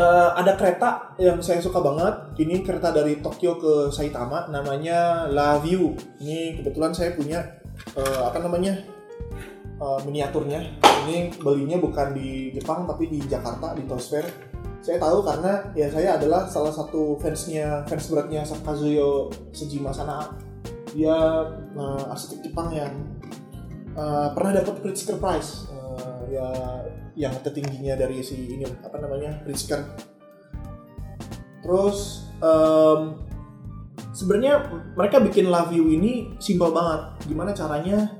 uh, 0.00 0.30
ada 0.36 0.56
kereta 0.56 1.12
yang 1.20 1.44
saya 1.44 1.60
suka 1.60 1.76
banget. 1.80 2.40
Ini 2.40 2.64
kereta 2.64 2.88
dari 2.88 3.20
Tokyo 3.20 3.60
ke 3.60 3.72
Saitama 3.92 4.48
namanya 4.48 5.28
La 5.28 5.60
View 5.60 5.92
ini 6.24 6.56
kebetulan 6.56 6.96
saya 6.96 7.12
punya 7.12 7.60
uh, 7.96 8.28
apa 8.28 8.40
namanya 8.40 8.76
miniaturnya. 9.80 10.76
Ini 11.08 11.40
belinya 11.40 11.80
bukan 11.80 12.12
di 12.12 12.52
Jepang 12.52 12.84
tapi 12.84 13.08
di 13.08 13.16
Jakarta 13.24 13.72
di 13.72 13.88
Toys 13.88 14.12
saya 14.80 14.96
tahu 14.96 15.24
karena 15.24 15.72
ya 15.76 15.88
saya 15.92 16.16
adalah 16.16 16.48
salah 16.48 16.72
satu 16.72 17.16
fansnya 17.20 17.84
fans 17.84 18.08
beratnya 18.08 18.44
Kazuyo 18.44 19.28
Sejima 19.52 19.92
Sanaa 19.92 20.49
dia 20.94 21.16
uh, 21.76 22.12
arsitek 22.12 22.50
Jepang 22.50 22.68
yang 22.74 22.92
uh, 23.94 24.34
pernah 24.34 24.60
dapat 24.62 24.82
Pritzker 24.82 25.16
Prize. 25.18 25.70
Uh, 25.70 26.22
ya 26.30 26.46
yang 27.18 27.34
tertingginya 27.42 27.98
dari 27.98 28.22
si 28.22 28.38
ini 28.48 28.64
apa 28.66 28.96
namanya 29.02 29.42
Pritzker. 29.42 29.82
Terus 31.60 32.26
um, 32.40 33.20
sebenarnya 34.14 34.66
mereka 34.96 35.20
bikin 35.20 35.52
Love 35.52 35.74
You 35.74 35.90
ini 35.92 36.34
simpel 36.40 36.72
banget. 36.72 37.28
Gimana 37.28 37.52
caranya 37.52 38.10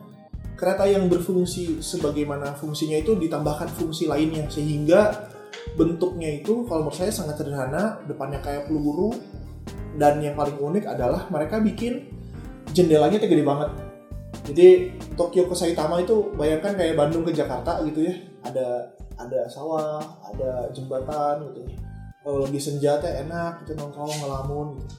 kereta 0.59 0.85
yang 0.85 1.09
berfungsi 1.09 1.80
sebagaimana 1.80 2.52
fungsinya 2.52 3.00
itu 3.00 3.16
ditambahkan 3.16 3.72
fungsi 3.72 4.04
lainnya. 4.11 4.44
Sehingga 4.52 5.30
bentuknya 5.74 6.40
itu 6.40 6.68
kalau 6.68 6.88
menurut 6.88 6.98
saya 6.98 7.12
sangat 7.14 7.40
sederhana 7.40 8.02
depannya 8.04 8.42
kayak 8.44 8.68
peluru 8.68 9.14
dan 9.96 10.22
yang 10.22 10.37
paling 10.38 10.56
unik 10.56 10.85
adalah 10.87 11.26
mereka 11.33 11.59
bikin 11.59 12.19
jendelanya 12.72 13.16
tuh 13.18 13.28
gede 13.30 13.44
banget. 13.44 13.70
Jadi 14.50 14.68
Tokyo 15.14 15.46
ke 15.46 15.54
Saitama 15.54 16.00
itu 16.02 16.35
bayangkan 16.35 16.74
kayak 16.74 16.98
Bandung 16.98 17.22
ke 17.22 17.33
Jakarta 17.35 17.83
gitu 17.87 18.06
ya. 18.06 18.14
Ada 18.46 18.68
ada 19.20 19.40
sawah 19.52 20.00
ada 20.24 20.72
jembatan 20.72 21.44
gitu 21.52 21.68
kalau 22.20 22.44
lagi 22.44 22.61
senja 22.61 23.00
teh 23.00 23.24
enak 23.24 23.64
gitu 23.64 23.76
nongkrong 23.80 24.12
ngelamun 24.24 24.76
gitu. 24.80 24.94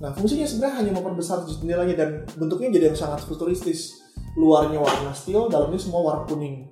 Nah 0.00 0.10
fungsinya 0.14 0.46
sebenarnya 0.46 0.76
hanya 0.80 0.92
memperbesar 0.96 1.42
jendelanya 1.44 1.94
dan 1.98 2.10
bentuknya 2.38 2.70
jadi 2.72 2.94
yang 2.94 2.98
sangat 2.98 3.26
futuristis. 3.26 3.98
Luarnya 4.38 4.78
warna 4.78 5.10
steel 5.10 5.50
dalamnya 5.50 5.80
semua 5.82 6.00
warna 6.06 6.22
kuning. 6.30 6.70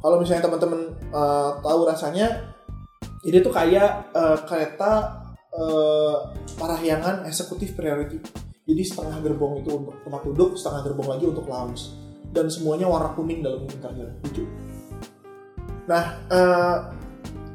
Kalau 0.00 0.16
misalnya 0.20 0.48
teman-teman 0.48 0.96
uh, 1.12 1.60
tahu 1.60 1.80
rasanya 1.88 2.56
ini 3.24 3.40
tuh 3.40 3.52
kayak 3.52 4.12
uh, 4.12 4.36
kereta 4.44 5.22
uh, 5.52 6.32
parahyangan 6.56 7.24
eksekutif 7.28 7.76
priority 7.76 8.20
jadi 8.64 8.80
setengah 8.80 9.20
gerbong 9.20 9.60
itu 9.60 9.70
untuk 9.76 9.96
tempat 10.00 10.22
duduk, 10.24 10.50
setengah 10.56 10.80
gerbong 10.88 11.08
lagi 11.12 11.24
untuk 11.28 11.44
lounge. 11.44 11.92
Dan 12.32 12.48
semuanya 12.48 12.88
warna 12.88 13.12
kuning 13.12 13.44
dalam 13.44 13.68
interior. 13.68 14.10
Lucu. 14.24 14.44
Nah, 15.84 16.04
uh, 16.32 16.76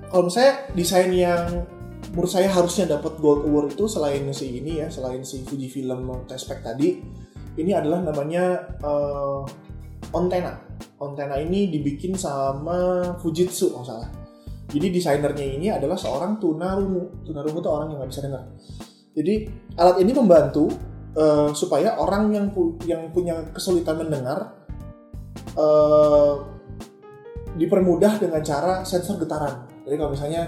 kalau 0.05 0.29
misalnya 0.29 0.69
desain 0.77 1.09
yang 1.09 1.65
menurut 2.13 2.29
saya 2.29 2.47
harusnya 2.53 2.85
dapat 2.85 3.17
gold 3.17 3.49
award 3.49 3.73
itu 3.73 3.89
selain 3.89 4.21
si 4.31 4.61
ini 4.61 4.85
ya, 4.85 4.87
selain 4.93 5.25
si 5.25 5.41
Fujifilm 5.41 6.29
Tespec 6.29 6.61
tadi, 6.61 7.01
ini 7.57 7.71
adalah 7.73 8.05
namanya 8.05 8.69
uh, 8.85 9.43
Ontena. 10.13 10.61
Ontena 11.01 11.41
ini 11.41 11.73
dibikin 11.73 12.13
sama 12.13 13.01
Fujitsu 13.17 13.73
kalau 13.73 13.85
salah. 13.85 14.09
Jadi 14.69 14.93
desainernya 14.93 15.47
ini 15.57 15.67
adalah 15.73 15.97
seorang 15.97 16.37
tunarungu. 16.37 17.25
Tunarungu 17.25 17.57
itu 17.57 17.69
orang 17.73 17.87
yang 17.89 17.97
nggak 17.97 18.11
bisa 18.13 18.21
dengar. 18.21 18.43
Jadi 19.17 19.33
alat 19.73 19.97
ini 20.05 20.11
membantu 20.13 20.69
uh, 21.17 21.49
supaya 21.55 21.97
orang 21.97 22.33
yang 22.33 22.45
pu 22.53 22.77
yang 22.85 23.09
punya 23.09 23.39
kesulitan 23.55 24.01
mendengar 24.01 24.53
uh, 25.57 26.43
dipermudah 27.57 28.21
dengan 28.21 28.41
cara 28.45 28.85
sensor 28.85 29.17
getaran. 29.21 29.65
Jadi 29.85 29.95
kalau 29.97 30.11
misalnya 30.13 30.43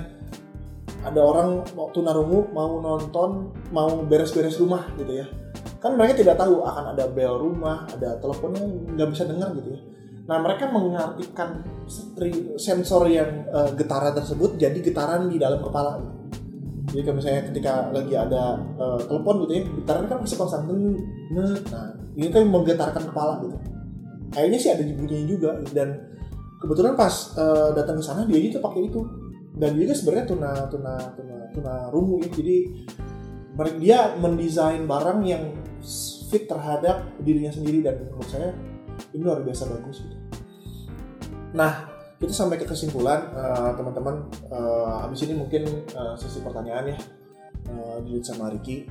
ada 1.02 1.18
orang 1.18 1.66
mau 1.74 1.90
tunarungu 1.90 2.54
mau 2.54 2.78
nonton 2.78 3.50
mau 3.74 3.90
beres-beres 4.06 4.62
rumah 4.62 4.86
gitu 5.02 5.18
ya, 5.18 5.26
kan 5.82 5.98
mereka 5.98 6.22
tidak 6.22 6.38
tahu 6.38 6.62
akan 6.62 6.94
ada 6.94 7.10
bel 7.10 7.42
rumah, 7.42 7.90
ada 7.90 8.22
teleponnya 8.22 8.62
nggak 8.94 9.10
bisa 9.10 9.26
dengar 9.26 9.50
gitu 9.58 9.74
ya. 9.74 9.82
Nah 10.30 10.38
mereka 10.38 10.70
mengartikan 10.70 11.66
sensor 12.62 13.10
yang 13.10 13.50
uh, 13.50 13.74
getaran 13.74 14.14
tersebut 14.14 14.62
jadi 14.62 14.78
getaran 14.78 15.26
di 15.26 15.42
dalam 15.42 15.58
kepala. 15.60 16.21
Jadi 16.92 17.02
kalau 17.08 17.18
misalnya 17.24 17.42
ketika 17.48 17.74
lagi 17.96 18.14
ada 18.20 18.60
uh, 18.76 19.00
telepon 19.08 19.48
gitu 19.48 19.54
ya 19.56 19.64
getaran 19.80 20.06
kan 20.12 20.18
masih 20.20 20.38
konstan 20.38 20.62
nah 21.72 21.88
ini 22.16 22.28
kan 22.28 22.44
menggetarkan 22.48 23.04
kepala 23.12 23.40
gitu. 23.44 23.58
Kayaknya 24.32 24.58
sih 24.60 24.70
ada 24.72 24.84
bunyinya 24.84 25.28
juga 25.28 25.52
dan 25.72 25.90
kebetulan 26.60 26.94
pas 26.96 27.36
uh, 27.36 27.72
datang 27.76 28.00
ke 28.00 28.04
sana 28.04 28.28
dia 28.28 28.40
itu 28.40 28.60
pakai 28.60 28.88
itu. 28.88 29.02
Dan 29.52 29.76
dia 29.76 29.92
sebenarnya 29.92 30.26
tuna 30.32 30.52
tuna 30.72 30.96
tuna 31.16 31.36
tuna 31.52 31.74
rungu 31.92 32.24
ya. 32.24 32.30
Jadi 32.32 32.58
dia 33.84 34.16
mendesain 34.16 34.88
barang 34.88 35.20
yang 35.28 35.52
fit 36.32 36.48
terhadap 36.48 37.04
dirinya 37.20 37.52
sendiri 37.52 37.84
dan 37.84 38.00
menurut 38.08 38.28
saya 38.32 38.56
ini 39.12 39.22
luar 39.24 39.44
biasa 39.44 39.68
bagus 39.68 40.08
gitu. 40.08 40.16
Nah, 41.52 41.91
kita 42.22 42.34
sampai 42.38 42.62
ke 42.62 42.70
kesimpulan 42.70 43.34
uh, 43.34 43.74
teman-teman 43.74 44.22
uh, 44.54 45.02
habis 45.02 45.26
ini 45.26 45.34
mungkin 45.34 45.66
uh, 45.98 46.14
sesi 46.14 46.38
pertanyaan 46.46 46.94
ya 46.94 46.98
uh, 47.74 47.98
sama 48.22 48.54
Riki. 48.54 48.86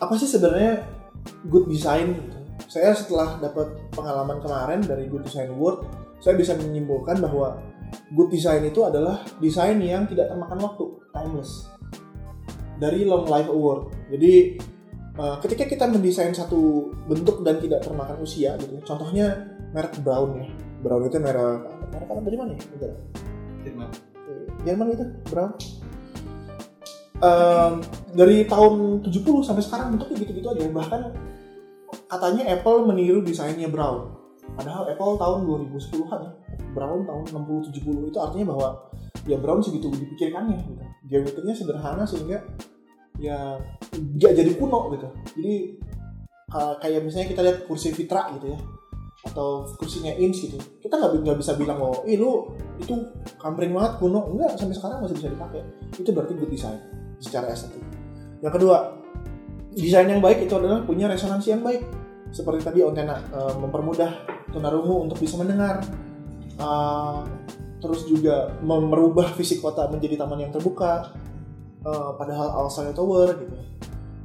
Apa 0.00 0.16
sih 0.16 0.24
sebenarnya 0.24 0.80
good 1.52 1.68
design? 1.68 2.16
Gitu? 2.16 2.38
Saya 2.72 2.96
setelah 2.96 3.36
dapat 3.36 3.76
pengalaman 3.92 4.40
kemarin 4.40 4.80
dari 4.84 5.08
Good 5.08 5.24
Design 5.30 5.56
Award, 5.56 5.88
saya 6.20 6.36
bisa 6.36 6.52
menyimpulkan 6.58 7.16
bahwa 7.22 7.60
good 8.12 8.28
design 8.28 8.66
itu 8.68 8.84
adalah 8.84 9.24
desain 9.40 9.80
yang 9.80 10.04
tidak 10.04 10.28
termakan 10.28 10.58
waktu, 10.60 10.84
timeless. 11.14 11.70
Dari 12.76 13.08
Long 13.08 13.24
Life 13.24 13.48
Award. 13.48 13.94
Jadi 14.12 14.60
ketika 15.48 15.64
kita 15.64 15.84
mendesain 15.88 16.36
satu 16.36 16.92
bentuk 17.08 17.40
dan 17.40 17.56
tidak 17.62 17.80
termakan 17.86 18.20
usia 18.20 18.58
gitu, 18.60 18.84
contohnya 18.84 19.48
merek 19.72 19.96
Brown 20.04 20.36
ya. 20.36 20.46
Brown 20.84 21.08
itu 21.08 21.16
merek 21.16 21.77
merek 21.92 22.08
apa 22.08 22.20
dari 22.24 22.36
mana 22.36 22.52
ya? 22.54 22.62
Jerman. 23.64 23.88
Jerman 24.64 24.86
itu 24.94 25.04
Brown. 25.30 25.52
Um, 27.18 27.82
dari 28.14 28.46
tahun 28.46 29.02
70 29.02 29.42
sampai 29.42 29.62
sekarang 29.66 29.98
bentuknya 29.98 30.22
gitu-gitu 30.22 30.54
aja 30.54 30.70
bahkan 30.70 31.10
katanya 32.06 32.46
Apple 32.46 32.86
meniru 32.86 33.26
desainnya 33.26 33.66
Brown 33.66 34.14
padahal 34.54 34.86
Apple 34.86 35.18
tahun 35.18 35.42
2010-an 35.66 36.20
ya 36.22 36.32
Brown 36.78 37.10
tahun 37.10 37.24
60 37.34 37.74
70 37.74 38.14
itu 38.14 38.18
artinya 38.22 38.54
bahwa 38.54 38.68
ya 39.26 39.34
Brown 39.42 39.58
segitu 39.58 39.90
dipikirkannya 39.90 40.62
gitu. 40.62 40.78
Geometrinya 41.10 41.54
sederhana 41.58 42.06
sehingga 42.06 42.38
ya 43.18 43.58
gak 43.98 44.32
jadi 44.38 44.54
kuno 44.54 44.94
gitu. 44.94 45.08
Jadi 45.42 45.54
kayak 46.54 47.02
misalnya 47.02 47.28
kita 47.34 47.40
lihat 47.44 47.58
kursi 47.66 47.92
Fitra 47.92 48.30
gitu 48.38 48.54
ya 48.54 48.58
atau 49.28 49.68
kursinya 49.76 50.12
Inch 50.16 50.48
gitu 50.48 50.56
kita 50.80 50.96
nggak 50.96 51.20
nggak 51.20 51.38
bisa 51.38 51.52
bilang 51.60 51.78
oh 51.84 52.00
ih 52.08 52.16
lu 52.16 52.48
itu 52.80 52.94
kampring 53.36 53.76
banget 53.76 54.00
kuno. 54.00 54.32
Enggak 54.34 54.56
sampai 54.56 54.76
sekarang 54.76 54.98
masih 55.04 55.16
bisa 55.20 55.28
dipakai. 55.28 55.60
Itu 56.00 56.10
berarti 56.16 56.32
good 56.38 56.50
design 56.50 56.78
secara 57.20 57.52
estetik. 57.52 57.82
Yang 58.40 58.52
kedua 58.56 58.76
desain 59.76 60.08
yang 60.08 60.24
baik 60.24 60.48
itu 60.48 60.54
adalah 60.56 60.82
punya 60.82 61.10
resonansi 61.10 61.48
yang 61.52 61.62
baik. 61.62 61.84
Seperti 62.32 62.60
tadi 62.64 62.78
Ontena 62.84 63.20
uh, 63.32 63.54
mempermudah 63.56 64.10
tunarungu 64.52 65.04
untuk 65.08 65.20
bisa 65.20 65.36
mendengar 65.36 65.84
uh, 66.60 67.24
terus 67.78 68.08
juga 68.08 68.58
merubah 68.64 69.30
fisik 69.38 69.62
kota 69.62 69.86
menjadi 69.86 70.18
taman 70.18 70.48
yang 70.48 70.52
terbuka 70.52 71.14
uh, 71.86 72.16
padahal 72.16 72.64
Alsaya 72.64 72.96
Tower 72.96 73.36
gitu. 73.38 73.56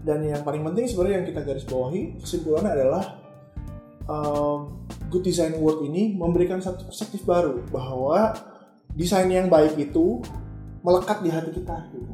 Dan 0.04 0.20
yang 0.24 0.44
paling 0.44 0.68
penting 0.68 0.88
sebenarnya 0.88 1.24
yang 1.24 1.28
kita 1.32 1.42
garis 1.48 1.64
bawahi 1.64 2.20
kesimpulannya 2.20 2.72
adalah 2.76 3.04
um, 4.08 4.83
Good 5.14 5.30
Design 5.30 5.54
Award 5.62 5.86
ini 5.86 6.18
memberikan 6.18 6.58
satu 6.58 6.90
perspektif 6.90 7.22
baru 7.22 7.62
bahwa 7.70 8.34
desain 8.98 9.30
yang 9.30 9.46
baik 9.46 9.78
itu 9.78 10.26
melekat 10.82 11.22
di 11.22 11.30
hati 11.30 11.54
kita 11.54 11.86
gitu. 11.94 12.14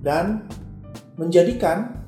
Dan 0.00 0.48
menjadikan 1.20 2.00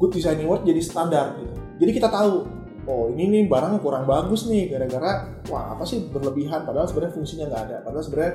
Good 0.00 0.16
Design 0.16 0.40
Award 0.48 0.64
jadi 0.64 0.80
standar 0.80 1.36
gitu. 1.36 1.52
Jadi 1.84 1.90
kita 1.92 2.08
tahu 2.08 2.48
oh 2.88 3.12
ini 3.12 3.28
nih 3.28 3.44
barang 3.44 3.84
kurang 3.84 4.08
bagus 4.08 4.48
nih 4.48 4.72
gara-gara 4.72 5.28
wah 5.52 5.76
apa 5.76 5.84
sih 5.84 6.08
berlebihan 6.08 6.64
padahal 6.64 6.88
sebenarnya 6.88 7.12
fungsinya 7.12 7.44
nggak 7.52 7.62
ada. 7.68 7.76
Padahal 7.84 8.04
sebenarnya 8.08 8.34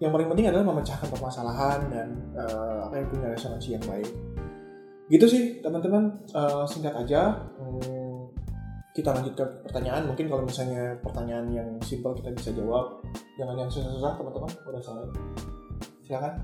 yang 0.00 0.12
paling 0.12 0.28
penting 0.28 0.46
adalah 0.52 0.64
memecahkan 0.76 1.08
permasalahan 1.08 1.78
dan 1.88 2.08
uh, 2.36 2.84
apa 2.84 3.00
yang 3.00 3.06
punya 3.08 3.26
resonansi 3.32 3.80
yang 3.80 3.84
baik. 3.88 4.12
Gitu 5.08 5.24
sih 5.24 5.42
teman-teman. 5.64 6.20
Uh, 6.36 6.68
singkat 6.68 6.92
aja. 6.94 7.48
Hmm, 7.56 7.99
kita 9.00 9.16
lanjut 9.16 9.34
ke 9.34 9.44
pertanyaan. 9.64 10.04
Mungkin 10.06 10.28
kalau 10.28 10.44
misalnya 10.44 10.94
pertanyaan 11.00 11.46
yang 11.48 11.68
simple 11.80 12.12
kita 12.12 12.30
bisa 12.36 12.52
jawab. 12.52 13.00
Jangan 13.40 13.56
yang 13.56 13.70
susah-susah 13.72 14.12
teman-teman. 14.20 14.50
Udah 14.68 14.80
selesai. 14.84 15.08
Silakan. 16.04 16.34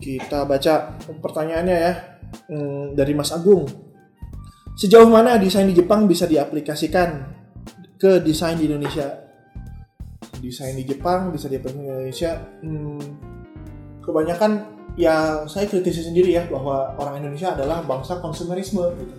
Kita 0.00 0.38
baca 0.48 0.74
pertanyaannya 1.20 1.76
ya. 1.76 1.92
Hmm, 2.48 2.96
dari 2.96 3.12
Mas 3.12 3.30
Agung. 3.30 3.68
Sejauh 4.72 5.06
mana 5.06 5.36
desain 5.36 5.68
di 5.68 5.76
Jepang 5.76 6.08
bisa 6.08 6.24
diaplikasikan 6.24 7.28
ke 8.00 8.24
desain 8.24 8.56
di 8.56 8.66
Indonesia? 8.66 9.04
Desain 10.40 10.74
di 10.74 10.88
Jepang 10.88 11.30
bisa 11.30 11.46
diaplikasikan 11.46 11.84
di 11.84 11.92
Indonesia. 11.92 12.30
Hmm, 12.64 13.04
kebanyakan 14.02 14.81
ya 14.98 15.44
saya 15.48 15.64
kritisi 15.68 16.04
sendiri 16.04 16.36
ya 16.36 16.44
bahwa 16.48 16.92
orang 17.00 17.24
Indonesia 17.24 17.54
adalah 17.54 17.80
bangsa 17.84 18.20
konsumerisme 18.20 18.82
gitu. 18.98 19.14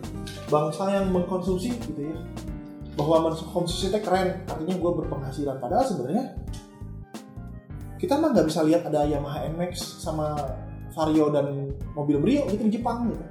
Bangsa 0.50 0.90
yang 0.94 1.10
mengkonsumsi 1.10 1.74
gitu 1.78 2.02
ya. 2.14 2.18
Bahwa 2.94 3.32
mengkonsumsi 3.32 3.90
itu 3.90 4.00
keren, 4.06 4.46
artinya 4.46 4.76
gue 4.78 4.92
berpenghasilan. 5.02 5.58
Padahal 5.58 5.86
sebenarnya 5.86 6.26
kita 7.98 8.20
mah 8.20 8.36
nggak 8.36 8.48
bisa 8.52 8.62
lihat 8.68 8.84
ada 8.86 9.08
Yamaha 9.08 9.48
NMAX 9.48 10.04
sama 10.04 10.36
Vario 10.94 11.34
dan 11.34 11.74
mobil 11.98 12.20
Brio 12.22 12.46
gitu 12.52 12.68
di 12.70 12.74
Jepang 12.78 13.10
gitu 13.10 13.24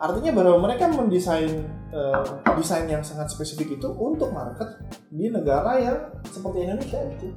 Artinya 0.00 0.32
bahwa 0.32 0.64
mereka 0.64 0.88
mendesain 0.88 1.60
uh, 1.92 2.24
desain 2.56 2.88
yang 2.88 3.04
sangat 3.04 3.28
spesifik 3.28 3.76
itu 3.76 3.88
untuk 4.00 4.32
market 4.32 4.80
di 5.12 5.28
negara 5.28 5.76
yang 5.76 5.98
seperti 6.24 6.64
Indonesia 6.64 7.00
itu 7.04 7.28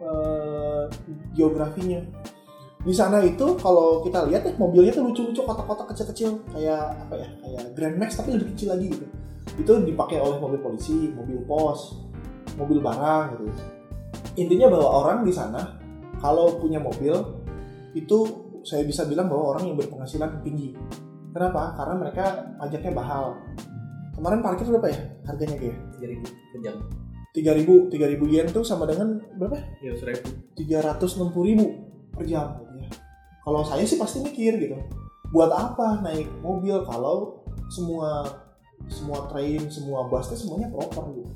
uh, 0.00 0.88
geografinya. 1.36 2.00
Di 2.80 2.94
sana 2.96 3.20
itu 3.20 3.44
kalau 3.60 4.00
kita 4.00 4.24
lihat 4.24 4.42
ya 4.48 4.52
mobilnya 4.56 4.92
tuh 4.96 5.12
lucu-lucu 5.12 5.44
kotak-kotak 5.44 5.92
kecil-kecil 5.92 6.40
kayak 6.56 6.96
apa 6.96 7.14
ya 7.20 7.28
kayak 7.44 7.64
Grand 7.76 7.96
Max 8.00 8.16
tapi 8.16 8.36
lebih 8.36 8.56
kecil 8.56 8.72
lagi 8.72 8.86
gitu. 8.88 9.06
Itu 9.60 9.72
dipakai 9.84 10.16
oleh 10.16 10.40
mobil 10.40 10.60
polisi, 10.64 11.12
mobil 11.12 11.44
pos, 11.44 12.00
mobil 12.56 12.80
barang 12.80 13.36
gitu. 13.36 13.44
Intinya 14.40 14.72
bahwa 14.72 14.88
orang 15.04 15.18
di 15.28 15.32
sana 15.34 15.76
kalau 16.24 16.56
punya 16.56 16.80
mobil 16.80 17.12
itu 17.92 18.18
saya 18.64 18.84
bisa 18.84 19.04
bilang 19.04 19.28
bahwa 19.28 19.56
orang 19.56 19.72
yang 19.72 19.76
berpenghasilan 19.76 20.40
tinggi 20.40 20.72
Kenapa? 21.30 21.78
Karena 21.78 21.94
mereka 21.94 22.24
pajaknya 22.58 22.92
mahal. 22.92 23.24
Kemarin 24.18 24.42
parkir 24.42 24.66
berapa 24.66 24.88
ya 24.90 25.00
harganya 25.30 25.56
dia? 25.56 25.74
Tiga 25.96 26.06
ribu 26.10 26.26
per 26.26 26.58
jam. 26.60 26.76
Tiga 27.30 27.52
ribu, 27.54 27.74
tiga 27.86 28.06
ribu 28.10 28.24
yen 28.26 28.50
tuh 28.50 28.66
sama 28.66 28.84
dengan 28.90 29.22
berapa? 29.38 29.62
Ya 29.78 29.94
seribu. 29.94 30.26
Tiga 30.58 30.82
ratus 30.82 31.14
enam 31.16 31.30
puluh 31.30 31.54
ribu 31.54 31.66
per 32.10 32.26
jam. 32.26 32.66
Kalau 33.40 33.60
saya 33.64 33.84
sih 33.88 33.96
pasti 33.96 34.20
mikir 34.20 34.60
gitu, 34.60 34.76
buat 35.32 35.50
apa 35.52 36.04
naik 36.04 36.28
mobil 36.44 36.84
kalau 36.84 37.40
semua 37.72 38.26
semua 38.88 39.28
train, 39.30 39.70
semua 39.70 40.08
busnya 40.08 40.36
semuanya 40.36 40.68
proper 40.72 41.04
gitu. 41.16 41.30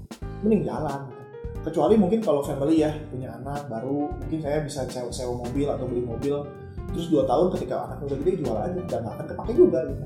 Mending 0.44 0.68
jalan. 0.68 1.08
Gitu. 1.08 1.22
Kecuali 1.64 1.94
mungkin 1.96 2.20
kalau 2.20 2.44
family 2.44 2.84
ya 2.84 2.92
punya 3.08 3.40
anak 3.40 3.68
baru, 3.72 4.12
mungkin 4.12 4.38
saya 4.44 4.60
bisa 4.64 4.84
sewa 4.88 5.34
mobil 5.40 5.64
atau 5.64 5.88
beli 5.88 6.04
mobil 6.04 6.44
terus 6.94 7.10
dua 7.10 7.26
tahun 7.26 7.50
ketika 7.58 7.90
anak 7.90 7.98
udah 8.06 8.18
gede 8.22 8.32
jual 8.38 8.54
aja 8.54 8.80
dan 8.86 9.02
gak 9.02 9.14
akan 9.18 9.26
kepake 9.34 9.52
juga 9.58 9.80
gitu 9.90 10.04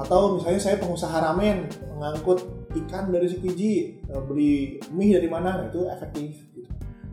atau 0.00 0.20
misalnya 0.36 0.60
saya 0.60 0.76
pengusaha 0.80 1.16
ramen 1.16 1.68
mengangkut 1.96 2.40
ikan 2.84 3.12
dari 3.12 3.28
Sukiji 3.28 4.00
e, 4.04 4.12
beli 4.24 4.80
mie 4.92 5.16
dari 5.16 5.28
mana 5.28 5.60
nah, 5.60 5.66
itu 5.68 5.88
efektif 5.88 6.40
gitu 6.56 6.68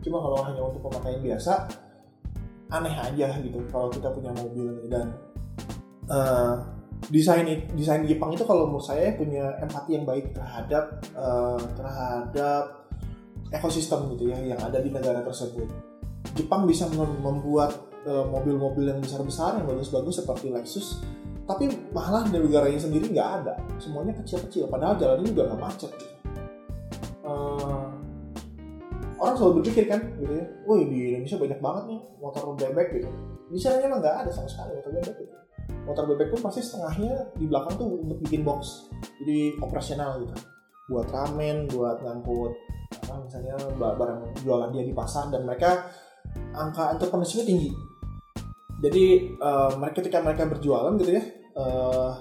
cuma 0.08 0.20
kalau 0.20 0.40
hanya 0.44 0.60
untuk 0.64 0.84
pemakaian 0.84 1.20
biasa 1.20 1.68
aneh 2.68 2.94
aja 2.94 3.32
gitu 3.40 3.58
kalau 3.72 3.88
kita 3.88 4.12
punya 4.12 4.32
mobil 4.36 4.76
dan 4.92 5.16
uh, 6.12 6.60
desain 7.08 7.46
desain 7.72 8.04
Jepang 8.04 8.34
itu 8.36 8.44
kalau 8.44 8.68
menurut 8.68 8.84
saya 8.84 9.16
punya 9.16 9.56
empati 9.60 9.96
yang 9.96 10.04
baik 10.04 10.36
terhadap 10.36 11.00
uh, 11.16 11.60
terhadap 11.76 12.84
ekosistem 13.48 14.12
gitu 14.12 14.28
ya 14.28 14.36
yang 14.44 14.60
ada 14.60 14.76
di 14.80 14.92
negara 14.92 15.24
tersebut. 15.24 15.68
Jepang 16.36 16.68
bisa 16.68 16.84
membuat 16.92 17.88
mobil-mobil 18.08 18.88
yang 18.88 19.00
besar-besar 19.04 19.60
yang 19.60 19.66
bagus-bagus 19.68 20.24
seperti 20.24 20.48
Lexus 20.48 21.02
tapi 21.48 21.68
malah 21.96 22.28
di 22.28 22.36
negaranya 22.36 22.76
sendiri 22.76 23.08
nggak 23.08 23.30
ada 23.40 23.56
semuanya 23.80 24.12
kecil-kecil 24.20 24.68
padahal 24.68 25.00
jalannya 25.00 25.32
juga 25.32 25.48
nggak 25.48 25.60
macet 25.60 25.92
uh, 27.24 27.77
orang 29.18 29.34
selalu 29.34 29.52
berpikir 29.60 29.84
kan 29.90 30.00
gitu 30.22 30.32
ya 30.32 30.46
woi 30.64 30.86
di 30.86 31.14
Indonesia 31.14 31.38
banyak 31.38 31.60
banget 31.60 31.84
nih 31.90 32.00
motor 32.22 32.42
bebek 32.54 32.88
gitu. 32.98 33.08
Di 33.48 33.58
sana 33.58 33.82
emang 33.82 34.00
nggak 34.00 34.16
ada 34.24 34.30
sama 34.30 34.48
sekali 34.48 34.78
motor 34.78 34.92
bebek 34.94 35.14
gitu. 35.18 35.34
Motor 35.84 36.04
bebek 36.14 36.28
pun 36.32 36.40
pasti 36.48 36.60
setengahnya 36.62 37.12
di 37.34 37.44
belakang 37.50 37.74
tuh 37.76 37.88
untuk 37.98 38.18
bikin 38.24 38.46
box 38.46 38.88
jadi 39.24 39.58
operasional 39.58 40.22
gitu. 40.22 40.34
Buat 40.88 41.08
ramen 41.12 41.66
buat 41.68 42.00
ngangkut 42.00 42.52
apa 42.88 43.14
misalnya 43.20 43.54
barang 43.76 44.20
jualan 44.40 44.70
dia 44.72 44.84
di 44.86 44.94
pasar 44.96 45.28
dan 45.28 45.44
mereka 45.44 45.90
angka 46.54 46.94
entrepreneurship 46.94 47.44
tinggi. 47.44 47.74
Jadi 48.78 49.34
uh, 49.42 49.74
mereka 49.74 50.00
ketika 50.00 50.22
mereka 50.22 50.46
berjualan 50.46 50.94
gitu 51.02 51.18
ya 51.18 51.22
uh, 51.58 52.14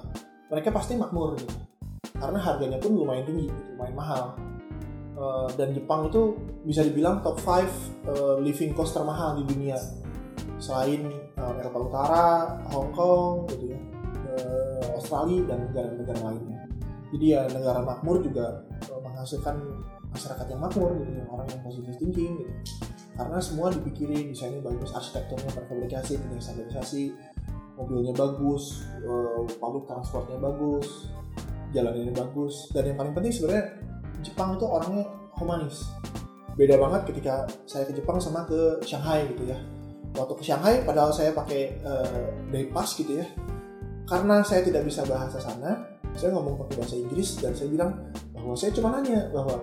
mereka 0.49 0.73
pasti 0.73 0.97
makmur 0.97 1.37
gitu. 1.37 1.53
Karena 2.17 2.41
harganya 2.41 2.81
pun 2.81 2.97
lumayan 2.97 3.29
tinggi 3.29 3.45
gitu, 3.45 3.77
lumayan 3.77 3.93
mahal 3.93 4.33
uh, 5.17 5.49
dan 5.57 5.73
Jepang 5.73 6.07
itu 6.07 6.37
bisa 6.63 6.85
dibilang 6.85 7.19
top 7.25 7.41
5 7.41 7.49
uh, 7.49 8.37
living 8.39 8.71
cost 8.77 8.93
termahal 8.93 9.41
di 9.41 9.43
dunia. 9.49 9.75
Selain 10.61 11.09
uh, 11.37 11.53
Eropa 11.57 11.79
Utara, 11.81 12.27
Hong 12.71 12.93
Kong 12.93 13.49
gitu 13.51 13.73
ya. 13.73 13.79
Uh, 14.37 14.85
Australia 15.01 15.41
dan 15.49 15.57
negara-negara 15.69 16.19
lainnya. 16.21 16.59
Jadi 17.09 17.25
ya 17.33 17.41
negara 17.49 17.81
makmur 17.81 18.21
juga 18.21 18.61
uh, 18.93 18.99
menghasilkan 19.01 19.57
masyarakat 20.13 20.45
yang 20.53 20.61
makmur 20.61 20.95
gitu 21.03 21.11
yang 21.17 21.29
orang 21.33 21.47
yang 21.49 21.61
positif 21.65 21.93
thinking 21.97 22.33
gitu. 22.41 22.53
Karena 23.17 23.41
semua 23.41 23.73
dipikirin 23.73 24.29
desainnya 24.29 24.61
bagus 24.61 24.93
arsitekturnya 24.93 25.49
terfabrikasi 25.49 26.21
standarisasi 26.37 27.17
mobilnya 27.73 28.13
bagus 28.13 28.85
uh, 29.05 29.41
public 29.57 29.89
transportnya 29.89 30.37
bagus 30.37 31.09
jalanannya 31.75 32.13
bagus. 32.15 32.71
Dan 32.71 32.93
yang 32.93 32.97
paling 32.97 33.13
penting 33.17 33.33
sebenarnya 33.33 33.65
Jepang 34.25 34.57
itu 34.57 34.65
orangnya 34.65 35.05
humanis 35.37 35.87
beda 36.57 36.77
banget 36.81 37.13
ketika 37.13 37.45
saya 37.69 37.85
ke 37.85 37.93
Jepang 37.93 38.17
sama 38.17 38.45
ke 38.49 38.81
Shanghai 38.81 39.29
gitu 39.29 39.45
ya 39.49 39.57
waktu 40.17 40.33
ke 40.33 40.43
Shanghai 40.43 40.81
padahal 40.81 41.13
saya 41.13 41.33
pakai 41.33 41.77
uh, 41.85 42.33
day 42.49 42.69
pass 42.73 42.97
gitu 42.97 43.21
ya 43.21 43.25
karena 44.09 44.41
saya 44.41 44.65
tidak 44.65 44.87
bisa 44.87 45.05
bahasa 45.05 45.37
sana 45.37 45.97
saya 46.17 46.33
ngomong 46.33 46.57
pakai 46.65 46.75
bahasa 46.81 46.95
Inggris 46.97 47.37
dan 47.37 47.53
saya 47.53 47.69
bilang 47.69 47.91
bahwa 48.33 48.57
saya 48.57 48.73
cuma 48.73 48.89
nanya 48.97 49.29
bahwa 49.29 49.61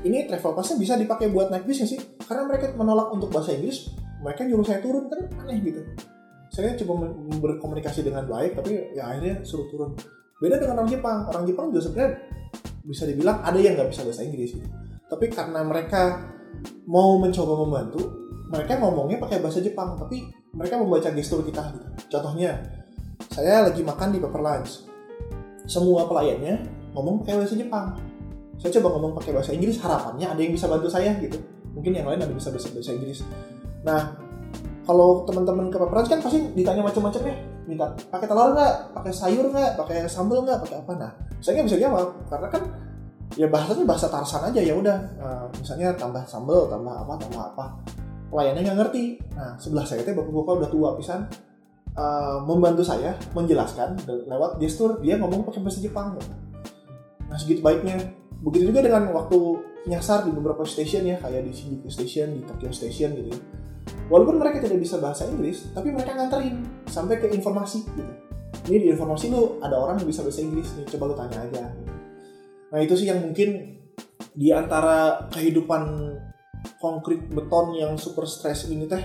ini 0.00 0.24
travel 0.24 0.56
passnya 0.56 0.80
bisa 0.80 0.96
dipakai 0.96 1.28
buat 1.28 1.52
naik 1.52 1.68
bis 1.68 1.84
sih? 1.84 2.00
Karena 2.24 2.48
mereka 2.48 2.72
menolak 2.72 3.12
untuk 3.12 3.28
bahasa 3.28 3.52
Inggris, 3.52 3.92
mereka 4.24 4.48
nyuruh 4.48 4.64
saya 4.64 4.80
turun 4.80 5.12
kan 5.12 5.28
aneh 5.44 5.60
gitu. 5.60 5.84
Saya 6.50 6.72
coba 6.82 7.12
berkomunikasi 7.36 8.02
dengan 8.02 8.24
baik, 8.26 8.56
tapi 8.58 8.96
ya 8.96 9.12
akhirnya 9.12 9.44
suruh 9.44 9.68
turun. 9.68 9.92
Beda 10.40 10.56
dengan 10.56 10.80
orang 10.80 10.88
Jepang, 10.88 11.28
orang 11.28 11.44
Jepang 11.44 11.68
juga 11.68 11.80
sebenarnya 11.84 12.10
bisa 12.84 13.04
dibilang 13.04 13.44
ada 13.44 13.58
yang 13.60 13.76
nggak 13.76 13.90
bisa 13.92 14.02
bahasa 14.04 14.22
Inggris 14.24 14.56
gitu. 14.56 14.68
Tapi 15.10 15.26
karena 15.32 15.60
mereka 15.66 16.30
mau 16.86 17.18
mencoba 17.18 17.54
membantu, 17.66 18.00
mereka 18.50 18.78
ngomongnya 18.78 19.18
pakai 19.18 19.42
bahasa 19.42 19.58
Jepang, 19.58 19.98
tapi 19.98 20.30
mereka 20.54 20.78
membaca 20.78 21.08
gestur 21.14 21.42
kita 21.42 21.74
gitu. 21.74 21.86
Contohnya, 22.10 22.58
saya 23.30 23.66
lagi 23.66 23.82
makan 23.82 24.14
di 24.14 24.18
paper 24.22 24.42
lunch. 24.42 24.86
Semua 25.66 26.06
pelayannya 26.06 26.66
ngomong 26.94 27.22
pakai 27.22 27.42
bahasa 27.42 27.54
Jepang 27.54 28.10
saya 28.60 28.76
coba 28.76 28.88
ngomong 28.92 29.12
pakai 29.16 29.32
bahasa 29.32 29.56
Inggris 29.56 29.80
harapannya 29.80 30.28
ada 30.28 30.40
yang 30.44 30.52
bisa 30.52 30.68
bantu 30.68 30.92
saya 30.92 31.16
gitu 31.16 31.40
mungkin 31.72 31.96
yang 31.96 32.04
lain 32.12 32.20
ada 32.20 32.28
bisa 32.28 32.52
bahasa 32.52 32.68
bahasa 32.68 32.92
Inggris 32.92 33.24
nah 33.80 34.20
kalau 34.90 35.22
teman-teman 35.22 35.70
ke 35.70 35.78
Paperan 35.78 36.02
kan 36.02 36.18
pasti 36.18 36.50
ditanya 36.50 36.82
macam-macam 36.82 37.22
ya. 37.22 37.36
Minta 37.70 37.86
pakai 38.10 38.26
telur 38.26 38.58
nggak? 38.58 38.74
Pakai 38.90 39.12
sayur 39.14 39.46
nggak? 39.46 39.78
Pakai 39.78 40.10
sambal 40.10 40.42
nggak? 40.42 40.66
Pakai 40.66 40.76
apa? 40.82 40.92
Nah 40.98 41.10
saya 41.38 41.62
nggak 41.62 41.66
bisa 41.70 41.78
jawab 41.78 42.08
karena 42.26 42.48
kan 42.50 42.62
ya 43.38 43.46
bahasanya 43.46 43.86
bahasa 43.86 44.10
Tarsan 44.10 44.50
aja 44.50 44.58
ya 44.58 44.74
udah. 44.74 44.98
Uh, 45.22 45.46
misalnya 45.62 45.94
tambah 45.94 46.26
sambal 46.26 46.66
tambah 46.66 46.90
apa 46.90 47.14
tambah 47.22 47.42
apa. 47.54 47.64
Pelayannya 48.34 48.66
nggak 48.66 48.78
ngerti. 48.82 49.04
Nah 49.38 49.54
sebelah 49.62 49.86
saya 49.86 50.02
teh 50.02 50.10
bapak-bapak 50.10 50.54
udah 50.58 50.70
tua 50.74 50.88
pisan 50.98 51.22
uh, 51.94 52.42
membantu 52.42 52.82
saya 52.82 53.14
menjelaskan 53.30 53.94
lewat 54.26 54.58
gestur 54.58 54.98
dia 54.98 55.22
ngomong 55.22 55.46
pakai 55.46 55.62
bahasa 55.62 55.78
Jepang. 55.78 56.18
Nah 57.30 57.36
segitu 57.38 57.62
baiknya. 57.62 57.94
Begitu 58.42 58.74
juga 58.74 58.82
dengan 58.82 59.06
waktu 59.14 59.38
nyasar 59.86 60.26
di 60.26 60.34
beberapa 60.34 60.66
stasiun 60.66 61.14
ya 61.14 61.16
kayak 61.22 61.46
di 61.46 61.52
Shinjuku 61.54 61.86
Station 61.92 62.34
di 62.34 62.42
Tokyo 62.42 62.74
Station 62.74 63.14
gitu 63.14 63.30
ya. 63.30 63.40
Walaupun 64.10 64.36
mereka 64.42 64.62
tidak 64.62 64.82
bisa 64.82 64.98
bahasa 64.98 65.26
Inggris 65.30 65.70
tapi 65.70 65.94
mereka 65.94 66.16
nganterin 66.18 66.62
sampai 66.90 67.22
ke 67.22 67.30
informasi 67.30 67.86
gitu. 67.94 68.12
Ini 68.66 68.76
di 68.82 68.88
informasi 68.92 69.30
lu 69.30 69.62
ada 69.62 69.78
orang 69.78 70.02
yang 70.02 70.08
bisa 70.10 70.26
bahasa 70.26 70.42
Inggris 70.42 70.74
nih 70.76 70.86
coba 70.96 71.04
lu 71.10 71.14
tanya 71.16 71.38
aja. 71.46 71.64
Nah 72.70 72.78
itu 72.82 72.94
sih 72.98 73.06
yang 73.06 73.22
mungkin 73.22 73.78
di 74.34 74.50
antara 74.54 75.26
kehidupan 75.30 76.14
konkret 76.78 77.24
beton 77.30 77.74
yang 77.76 77.96
super 77.96 78.26
stress 78.28 78.68
ini 78.68 78.86
teh 78.86 79.00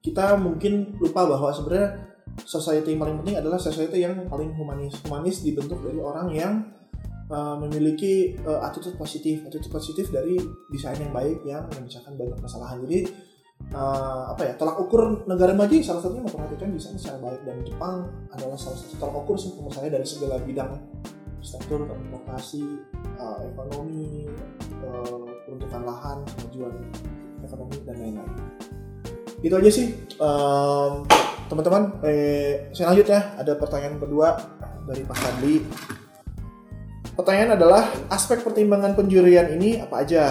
kita 0.00 0.36
mungkin 0.40 0.96
lupa 0.96 1.28
bahwa 1.28 1.52
sebenarnya 1.52 2.10
society 2.44 2.96
yang 2.96 3.00
paling 3.04 3.16
penting 3.20 3.36
adalah 3.36 3.60
society 3.60 4.00
yang 4.00 4.16
paling 4.26 4.52
humanis. 4.56 4.96
Humanis 5.04 5.44
dibentuk 5.44 5.80
dari 5.84 6.00
orang 6.00 6.28
yang 6.32 6.52
uh, 7.28 7.56
memiliki 7.60 8.36
uh, 8.48 8.64
attitude 8.64 8.96
positif. 8.96 9.44
Attitude 9.44 9.68
positif 9.68 10.08
dari 10.08 10.40
desain 10.72 10.96
yang 10.96 11.12
baik 11.12 11.44
yang 11.44 11.68
memecahkan 11.68 12.16
banyak 12.16 12.38
masalah. 12.40 12.80
Jadi 12.80 13.06
uh, 13.74 14.32
apa 14.32 14.42
ya 14.48 14.52
tolak 14.56 14.76
ukur 14.80 15.24
negara 15.28 15.52
maju 15.54 15.74
salah 15.84 16.02
satunya 16.02 16.24
memperhatikan 16.24 16.72
desain 16.74 16.96
secara 16.96 17.18
baik 17.20 17.42
dan 17.44 17.58
Jepang 17.62 18.08
adalah 18.32 18.56
salah 18.56 18.78
satu 18.78 18.94
tolak 18.96 19.16
ukur 19.24 19.36
menurut 19.36 19.74
saya 19.74 19.88
dari 19.92 20.06
segala 20.06 20.36
bidang 20.42 20.72
struktur 21.40 21.88
transportasi 21.88 22.64
uh, 23.16 23.40
ekonomi 23.48 24.28
uh, 24.84 25.24
peruntukan 25.48 25.82
lahan 25.82 26.18
kemajuan 26.36 26.74
ekonomi 27.40 27.76
dan 27.88 27.96
lain-lain. 27.96 28.32
Itu 29.40 29.54
aja 29.56 29.70
sih 29.72 29.88
um, 30.20 31.08
teman-teman. 31.48 31.98
Eh, 32.04 32.70
saya 32.76 32.92
lanjut 32.92 33.08
ya 33.08 33.34
ada 33.40 33.56
pertanyaan 33.56 33.96
kedua 33.96 34.36
dari 34.84 35.02
Pak 35.02 35.16
Fadli. 35.16 35.64
Pertanyaan 37.16 37.56
adalah 37.56 37.88
aspek 38.12 38.44
pertimbangan 38.44 38.94
penjurian 38.94 39.48
ini 39.56 39.80
apa 39.80 40.04
aja? 40.04 40.24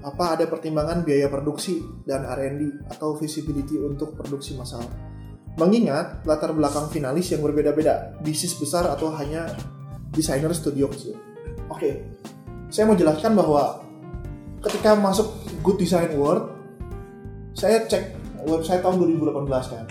Apa 0.00 0.36
ada 0.36 0.48
pertimbangan 0.48 1.04
biaya 1.04 1.28
produksi 1.28 1.84
dan 2.08 2.24
R&D 2.24 2.88
atau 2.88 3.20
visibility 3.20 3.76
untuk 3.76 4.16
produksi 4.16 4.56
massal? 4.56 4.80
Mengingat 5.60 6.24
latar 6.24 6.56
belakang 6.56 6.88
finalis 6.88 7.28
yang 7.28 7.44
berbeda-beda, 7.44 8.16
bisnis 8.24 8.56
besar 8.56 8.88
atau 8.88 9.12
hanya 9.12 9.52
desainer 10.08 10.56
studio 10.56 10.88
kecil. 10.88 11.20
Oke, 11.68 12.00
saya 12.72 12.88
mau 12.88 12.96
jelaskan 12.96 13.36
bahwa 13.36 13.84
ketika 14.64 14.96
masuk 14.96 15.28
Good 15.60 15.84
Design 15.84 16.16
Award, 16.16 16.48
saya 17.52 17.84
cek 17.84 18.16
website 18.48 18.80
tahun 18.80 19.04
2018 19.20 19.52
kan. 19.68 19.84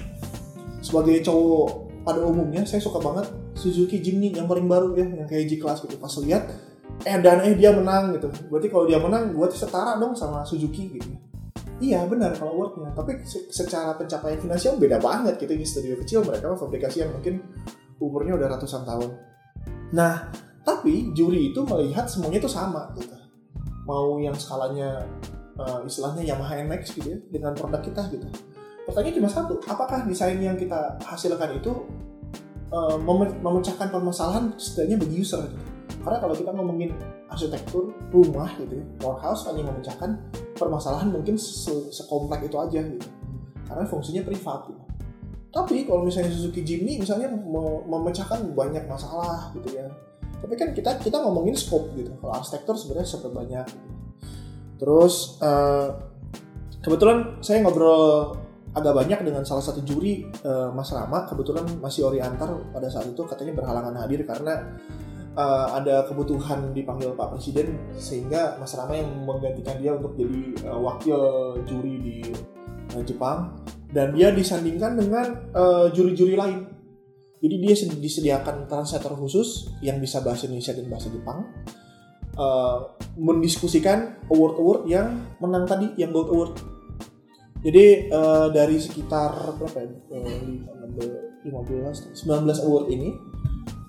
Sebagai 0.81 1.21
cowok 1.21 1.67
pada 2.01 2.25
umumnya, 2.25 2.65
saya 2.65 2.81
suka 2.81 2.97
banget 2.97 3.29
Suzuki 3.53 3.99
Jimny 3.99 4.33
yang 4.33 4.47
paling 4.47 4.65
baru 4.65 4.95
ya 4.95 5.05
yang 5.05 5.27
kayak 5.27 5.51
G 5.51 5.59
class 5.59 5.83
gitu 5.83 5.99
pas 5.99 6.09
lihat 6.23 6.47
eh 7.07 7.17
dan 7.23 7.43
eh 7.47 7.55
dia 7.55 7.71
menang 7.71 8.15
gitu. 8.15 8.27
Berarti 8.51 8.67
kalau 8.67 8.85
dia 8.89 8.99
menang 8.99 9.31
buat 9.31 9.51
setara 9.55 9.95
dong 9.95 10.15
sama 10.15 10.43
Suzuki 10.43 10.91
gitu. 10.99 11.09
Iya 11.79 12.03
benar 12.11 12.35
kalau 12.35 12.59
awardnya 12.59 12.91
tapi 12.91 13.23
secara 13.47 13.95
pencapaian 13.95 14.35
finansial 14.35 14.75
beda 14.75 14.99
banget 14.99 15.39
gitu. 15.39 15.55
Ini 15.55 15.65
studio 15.65 15.95
kecil 16.03 16.19
mereka 16.27 16.51
mah 16.51 16.59
fabrikasi 16.59 17.07
yang 17.07 17.15
mungkin 17.15 17.39
umurnya 18.03 18.35
udah 18.35 18.47
ratusan 18.59 18.83
tahun. 18.83 19.15
Nah 19.95 20.27
tapi 20.67 21.15
juri 21.15 21.55
itu 21.55 21.63
melihat 21.63 22.11
semuanya 22.11 22.43
itu 22.43 22.51
sama 22.51 22.91
gitu. 22.99 23.15
Mau 23.87 24.19
yang 24.19 24.35
skalanya 24.35 25.07
uh, 25.55 25.79
istilahnya 25.87 26.35
Yamaha 26.35 26.59
NMAX 26.67 26.91
gitu 26.99 27.15
ya 27.15 27.19
dengan 27.31 27.55
produk 27.55 27.79
kita 27.79 28.11
gitu. 28.11 28.27
Pertanyaan 28.83 29.15
cuma 29.23 29.29
satu 29.31 29.53
apakah 29.69 30.03
desain 30.03 30.35
yang 30.35 30.59
kita 30.59 30.99
hasilkan 30.99 31.63
itu 31.63 31.71
uh, 32.75 32.99
memecahkan 33.39 33.87
permasalahan 33.87 34.51
setidaknya 34.59 34.97
bagi 34.99 35.15
user 35.23 35.47
gitu. 35.47 35.68
Karena 35.99 36.17
kalau 36.23 36.35
kita 36.35 36.51
ngomongin 36.55 36.95
arsitektur 37.27 37.91
rumah 38.09 38.49
gitu 38.55 38.79
ya, 38.79 38.85
warehouse 39.03 39.45
hanya 39.51 39.67
memecahkan 39.67 40.15
permasalahan 40.55 41.11
mungkin 41.11 41.35
se 41.35 41.91
sekomplek 41.91 42.47
itu 42.47 42.55
aja 42.55 42.79
gitu. 42.79 43.07
Karena 43.67 43.83
fungsinya 43.85 44.23
privat 44.23 44.71
gitu. 44.71 44.81
Tapi 45.49 45.89
kalau 45.89 46.05
misalnya 46.05 46.29
Suzuki 46.29 46.61
Jimny 46.61 47.01
misalnya 47.01 47.27
memecahkan 47.89 48.53
banyak 48.53 48.85
masalah 48.85 49.49
gitu 49.57 49.75
ya. 49.75 49.89
Tapi 50.39 50.53
kan 50.55 50.71
kita 50.71 51.01
kita 51.03 51.19
ngomongin 51.19 51.57
scope 51.57 51.91
gitu. 51.97 52.15
Kalau 52.21 52.33
arsitektur 52.37 52.77
sebenarnya 52.79 53.09
super 53.09 53.31
banyak. 53.33 53.67
Terus 54.79 55.35
uh, 55.43 55.99
kebetulan 56.79 57.43
saya 57.43 57.59
ngobrol 57.65 58.37
agak 58.69 58.93
banyak 58.93 59.19
dengan 59.25 59.43
salah 59.43 59.65
satu 59.65 59.81
juri 59.81 60.29
uh, 60.45 60.69
Mas 60.71 60.93
Rama 60.93 61.25
kebetulan 61.25 61.65
masih 61.81 62.05
orientar 62.05 62.47
pada 62.69 62.87
saat 62.87 63.09
itu 63.09 63.25
katanya 63.25 63.57
berhalangan 63.57 63.97
hadir 64.05 64.21
karena 64.23 64.77
uh, 65.35 65.67
ada 65.75 66.05
kebutuhan 66.07 66.71
dipanggil 66.71 67.13
Pak 67.13 67.35
Presiden 67.35 67.77
sehingga 67.97 68.57
Mas 68.57 68.73
Rama 68.73 68.95
yang 68.95 69.09
menggantikan 69.25 69.77
dia 69.81 69.93
untuk 69.93 70.15
jadi 70.15 70.69
uh, 70.69 70.79
wakil 70.79 71.19
juri 71.65 71.95
di 72.01 72.17
uh, 72.95 73.03
Jepang 73.03 73.57
dan 73.89 74.13
dia 74.13 74.29
disandingkan 74.29 75.01
dengan 75.01 75.27
juri-juri 75.93 76.37
uh, 76.37 76.41
lain. 76.45 76.59
Jadi 77.39 77.55
dia 77.63 77.73
disediakan 77.73 78.67
translator 78.67 79.15
khusus 79.15 79.71
yang 79.79 79.97
bisa 79.97 80.19
bahasa 80.19 80.45
Indonesia 80.45 80.75
dan 80.75 80.85
bahasa 80.91 81.07
Jepang 81.07 81.39
uh, 82.35 82.93
mendiskusikan 83.15 84.27
award-award 84.27 84.81
yang 84.91 85.23
menang 85.39 85.65
tadi 85.65 85.95
yang 85.95 86.11
Gold 86.11 86.29
Award 86.29 86.53
jadi 87.59 88.07
uh, 88.07 88.47
dari 88.55 88.79
sekitar 88.79 89.35
berapa 89.59 89.83
ya? 89.83 89.91
Uh, 90.15 90.63
15, 91.43 92.15
19 92.15 92.67
award 92.67 92.87
ini 92.91 93.15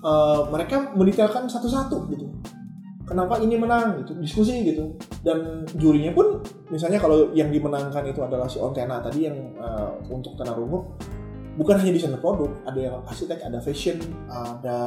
uh, 0.05 0.49
mereka 0.49 0.93
mendetailkan 0.97 1.49
satu-satu 1.49 1.97
gitu. 2.13 2.27
Kenapa 3.05 3.43
ini 3.43 3.59
menang 3.59 4.07
gitu, 4.07 4.15
diskusi 4.23 4.63
gitu. 4.63 4.95
Dan 5.27 5.67
jurinya 5.75 6.15
pun 6.15 6.39
misalnya 6.71 7.03
kalau 7.03 7.35
yang 7.35 7.51
dimenangkan 7.51 8.07
itu 8.07 8.23
adalah 8.23 8.47
si 8.47 8.63
Ontena 8.63 9.03
tadi 9.03 9.27
yang 9.27 9.59
uh, 9.59 9.99
untuk 10.07 10.39
Tanah 10.39 10.55
Rungu, 10.55 10.95
bukan 11.59 11.83
hanya 11.83 11.91
desainer 11.91 12.23
produk 12.23 12.55
ada 12.71 12.79
yang 12.79 12.95
arsitek 13.03 13.43
ada 13.43 13.59
fashion 13.59 13.99
ada 14.31 14.79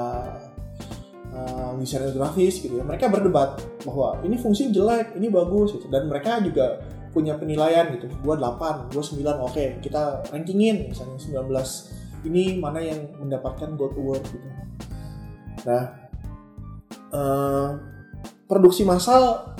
uh, 1.36 1.76
grafis 2.16 2.64
gitu 2.64 2.80
ya. 2.80 2.84
Mereka 2.88 3.12
berdebat 3.12 3.60
bahwa 3.84 4.24
ini 4.24 4.40
fungsi 4.40 4.72
jelek 4.72 5.20
ini 5.20 5.28
bagus 5.28 5.76
gitu. 5.76 5.92
Dan 5.92 6.08
mereka 6.08 6.40
juga 6.40 6.80
punya 7.12 7.36
penilaian 7.36 7.92
gitu. 7.92 8.08
Gua 8.24 8.40
8 8.40 8.88
gua 8.96 9.04
9 9.04 9.20
oke 9.20 9.52
okay, 9.52 9.68
kita 9.84 10.24
rankingin 10.32 10.96
misalnya 10.96 11.20
19 11.20 11.52
ini 12.24 12.56
mana 12.56 12.80
yang 12.80 13.04
mendapatkan 13.20 13.76
gold 13.76 14.00
award 14.00 14.24
gitu 14.32 14.63
nah 15.64 15.84
uh, 17.14 17.68
produksi 18.50 18.84
massal 18.84 19.56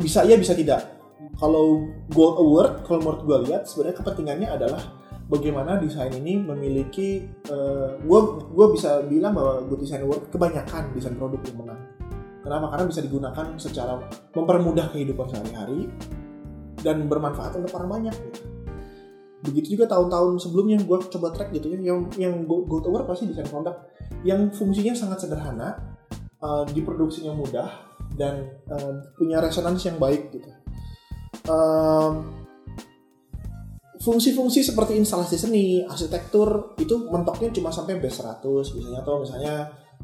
bisa 0.00 0.24
ya 0.24 0.38
bisa 0.40 0.56
tidak. 0.56 0.96
Kalau 1.36 1.88
gold 2.12 2.36
award 2.40 2.72
kalau 2.84 3.00
menurut 3.00 3.22
gue 3.24 3.38
lihat 3.50 3.64
sebenarnya 3.68 3.96
kepentingannya 4.00 4.48
adalah 4.48 4.82
bagaimana 5.30 5.80
desain 5.80 6.12
ini 6.12 6.40
memiliki 6.40 7.24
uh, 7.48 7.96
gue 8.00 8.20
gue 8.52 8.66
bisa 8.76 9.04
bilang 9.06 9.32
bahwa 9.32 9.64
good 9.68 9.80
design 9.80 10.04
award 10.04 10.28
kebanyakan 10.28 10.92
desain 10.92 11.16
produk 11.16 11.40
yang 11.48 11.58
menang. 11.64 11.80
Kenapa? 12.40 12.66
Karena 12.72 12.84
bisa 12.88 13.00
digunakan 13.04 13.46
secara 13.60 13.92
mempermudah 14.32 14.86
kehidupan 14.96 15.28
sehari-hari 15.28 15.92
dan 16.80 17.04
bermanfaat 17.04 17.60
untuk 17.60 17.76
orang 17.76 18.00
banyak 18.00 18.16
gitu. 18.16 18.40
Begitu 19.40 19.78
juga 19.78 19.88
tahun-tahun 19.88 20.36
sebelumnya 20.36 20.76
gue 20.84 20.98
coba 21.08 21.32
track 21.32 21.50
gitu 21.56 21.72
ya 21.72 21.80
yang 21.80 22.08
yang 22.20 22.44
gold 22.44 22.84
award 22.84 23.08
pasti 23.08 23.28
desain 23.28 23.48
produk 23.48 23.72
yang 24.20 24.52
fungsinya 24.52 24.92
sangat 24.92 25.24
sederhana 25.24 25.80
uh, 26.44 26.68
diproduksinya 26.68 27.32
mudah 27.32 27.68
dan 28.20 28.52
uh, 28.68 29.00
punya 29.16 29.40
resonansi 29.40 29.88
yang 29.88 29.98
baik 29.98 30.28
gitu 30.28 30.50
um, 31.48 32.40
fungsi-fungsi 34.00 34.64
seperti 34.64 34.96
instalasi 34.96 35.36
seni, 35.36 35.84
arsitektur 35.84 36.72
itu 36.80 37.12
mentoknya 37.12 37.52
cuma 37.52 37.68
sampai 37.68 38.00
B100 38.00 38.40
misalnya 38.72 39.00
atau 39.04 39.20
misalnya 39.20 39.54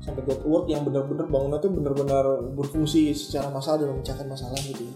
sampai 0.05 0.21
God 0.29 0.45
Award 0.45 0.65
yang 0.69 0.85
benar-benar 0.85 1.27
bangunan 1.33 1.57
itu 1.57 1.73
benar-benar 1.73 2.25
berfungsi 2.53 3.17
secara 3.17 3.49
masalah 3.49 3.81
dan 3.81 3.97
memecahkan 3.97 4.29
masalah 4.29 4.61
gitu 4.61 4.85
ya. 4.85 4.95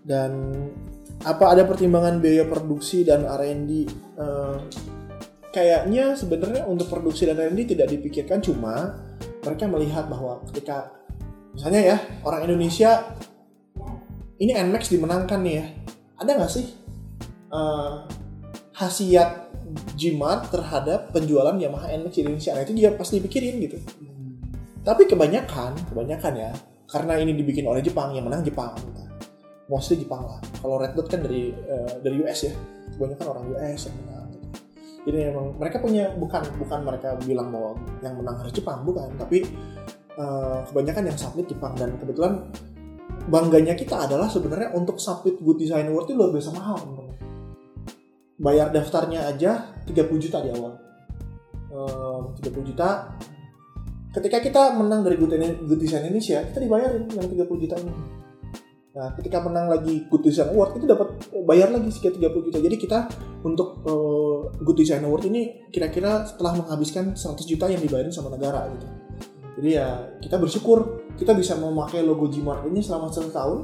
Dan 0.00 0.32
apa 1.24 1.44
ada 1.56 1.62
pertimbangan 1.64 2.20
biaya 2.20 2.44
produksi 2.44 3.06
dan 3.06 3.24
R&D 3.24 3.88
uh, 4.20 4.56
kayaknya 5.54 6.12
sebenarnya 6.12 6.68
untuk 6.68 6.92
produksi 6.92 7.24
dan 7.24 7.40
R&D 7.40 7.76
tidak 7.76 7.88
dipikirkan 7.88 8.44
cuma 8.44 9.00
mereka 9.40 9.64
melihat 9.70 10.10
bahwa 10.10 10.44
ketika 10.52 10.92
misalnya 11.56 11.96
ya 11.96 11.96
orang 12.26 12.44
Indonesia 12.50 13.16
ini 14.36 14.52
Nmax 14.52 14.92
dimenangkan 14.92 15.40
nih 15.40 15.54
ya 15.56 15.66
ada 16.20 16.30
nggak 16.36 16.52
sih 16.52 16.66
uh, 17.48 18.04
khasiat 18.76 19.46
jimat 19.96 20.46
terhadap 20.52 21.10
penjualan 21.10 21.56
Yamaha 21.56 21.90
NMAX 21.96 22.12
di 22.14 22.20
Indonesia. 22.22 22.52
Nah 22.54 22.62
itu 22.62 22.72
dia 22.76 22.90
pasti 22.94 23.18
pikirin 23.18 23.56
gitu. 23.64 23.80
Hmm. 23.80 24.38
Tapi 24.84 25.08
kebanyakan, 25.10 25.74
kebanyakan 25.90 26.32
ya, 26.36 26.50
karena 26.86 27.18
ini 27.18 27.34
dibikin 27.34 27.66
oleh 27.66 27.82
Jepang, 27.82 28.14
yang 28.14 28.28
menang 28.28 28.46
Jepang. 28.46 28.76
Gitu. 28.78 29.02
Mostly 29.66 30.02
Jepang 30.02 30.22
lah. 30.26 30.38
Kalau 30.62 30.78
Red 30.78 30.94
Dot 30.94 31.10
kan 31.10 31.20
dari 31.26 31.50
uh, 31.50 31.98
dari 31.98 32.22
US 32.22 32.46
ya, 32.46 32.54
kebanyakan 32.94 33.26
orang 33.26 33.44
US 33.56 33.80
yang 33.90 33.94
menang. 33.98 34.26
Gitu. 34.30 34.46
Jadi 35.06 35.16
memang 35.30 35.46
mereka 35.58 35.76
punya 35.82 36.04
bukan 36.14 36.42
bukan 36.58 36.80
mereka 36.86 37.08
bilang 37.22 37.48
bahwa 37.50 37.74
yang 38.02 38.14
menang 38.14 38.36
harus 38.42 38.54
Jepang, 38.54 38.86
bukan. 38.86 39.10
Tapi 39.18 39.42
uh, 40.18 40.62
kebanyakan 40.70 41.10
yang 41.10 41.18
submit 41.18 41.46
Jepang 41.50 41.74
dan 41.74 41.98
kebetulan 41.98 42.46
bangganya 43.26 43.74
kita 43.74 44.06
adalah 44.06 44.30
sebenarnya 44.30 44.70
untuk 44.76 45.02
submit 45.02 45.42
Good 45.42 45.58
Design 45.66 45.90
Award 45.90 46.06
itu 46.06 46.14
luar 46.14 46.30
biasa 46.30 46.50
mahal 46.54 46.78
teman 46.78 47.06
bayar 48.36 48.68
daftarnya 48.68 49.26
aja 49.32 49.72
30 49.88 50.24
juta 50.28 50.44
di 50.44 50.52
awal 50.52 50.76
ehm, 51.72 52.36
uh, 52.36 52.52
30 52.52 52.68
juta 52.68 53.16
ketika 54.12 54.38
kita 54.40 54.62
menang 54.76 55.04
dari 55.04 55.16
Good, 55.16 55.64
Good 55.64 55.80
Design 55.80 56.08
Indonesia 56.08 56.44
kita 56.44 56.58
dibayarin 56.60 57.08
yang 57.16 57.26
30 57.26 57.62
juta 57.64 57.76
ini 57.80 57.92
nah 58.96 59.12
ketika 59.12 59.44
menang 59.44 59.68
lagi 59.68 60.08
Good 60.08 60.24
Design 60.24 60.56
Award 60.56 60.80
itu 60.80 60.88
dapat 60.88 61.20
bayar 61.44 61.68
lagi 61.68 61.92
sekitar 61.92 62.16
30 62.16 62.48
juta. 62.48 62.58
Jadi 62.64 62.76
kita 62.80 62.98
untuk 63.44 63.84
uh, 63.84 64.48
Good 64.56 64.80
Design 64.80 65.04
Award 65.04 65.28
ini 65.28 65.68
kira-kira 65.68 66.24
setelah 66.24 66.56
menghabiskan 66.64 67.12
100 67.12 67.44
juta 67.44 67.68
yang 67.68 67.84
dibayarin 67.84 68.08
sama 68.08 68.32
negara 68.32 68.64
gitu. 68.72 68.88
Jadi 69.60 69.68
ya 69.68 70.00
kita 70.24 70.40
bersyukur 70.40 71.04
kita 71.20 71.36
bisa 71.36 71.60
memakai 71.60 72.00
logo 72.00 72.24
Gmark 72.24 72.72
ini 72.72 72.80
selama 72.80 73.12
satu 73.12 73.28
tahun 73.28 73.58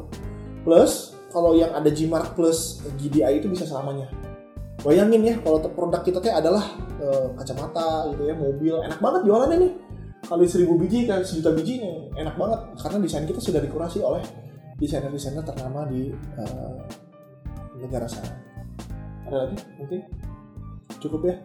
plus 0.69 1.17
kalau 1.33 1.57
yang 1.57 1.73
ada 1.73 1.89
Gmark 1.89 2.37
plus 2.37 2.85
GDI 3.01 3.41
itu 3.41 3.49
bisa 3.49 3.65
selamanya. 3.65 4.13
Bayangin 4.85 5.25
ya 5.25 5.35
kalau 5.41 5.65
produk 5.65 6.05
kita 6.05 6.21
teh 6.21 6.29
adalah 6.29 6.77
uh, 7.01 7.33
kacamata 7.41 8.13
gitu 8.13 8.29
ya 8.29 8.37
mobil 8.37 8.85
enak 8.85 9.01
banget 9.01 9.25
jualannya 9.25 9.59
nih. 9.65 9.73
Kali 10.29 10.45
seribu 10.45 10.77
biji 10.77 11.09
kan 11.09 11.25
sejuta 11.25 11.57
biji 11.57 11.81
nih 11.81 12.21
enak 12.21 12.37
banget. 12.37 12.61
Karena 12.77 13.01
desain 13.01 13.25
kita 13.25 13.41
sudah 13.41 13.65
dikurasi 13.65 14.05
oleh 14.05 14.21
desainer-desainer 14.79 15.45
ternama 15.45 15.89
di 15.89 16.13
uh, 16.39 16.79
negara 17.81 18.07
sana. 18.07 18.33
Ada 19.27 19.37
lagi? 19.49 19.57
Mungkin? 19.81 20.01
Cukup 21.01 21.21
ya? 21.27 21.37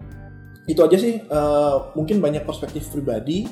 Itu 0.68 0.84
aja 0.84 0.98
sih 1.00 1.24
uh, 1.32 1.96
mungkin 1.96 2.20
banyak 2.20 2.44
perspektif 2.44 2.92
pribadi. 2.92 3.48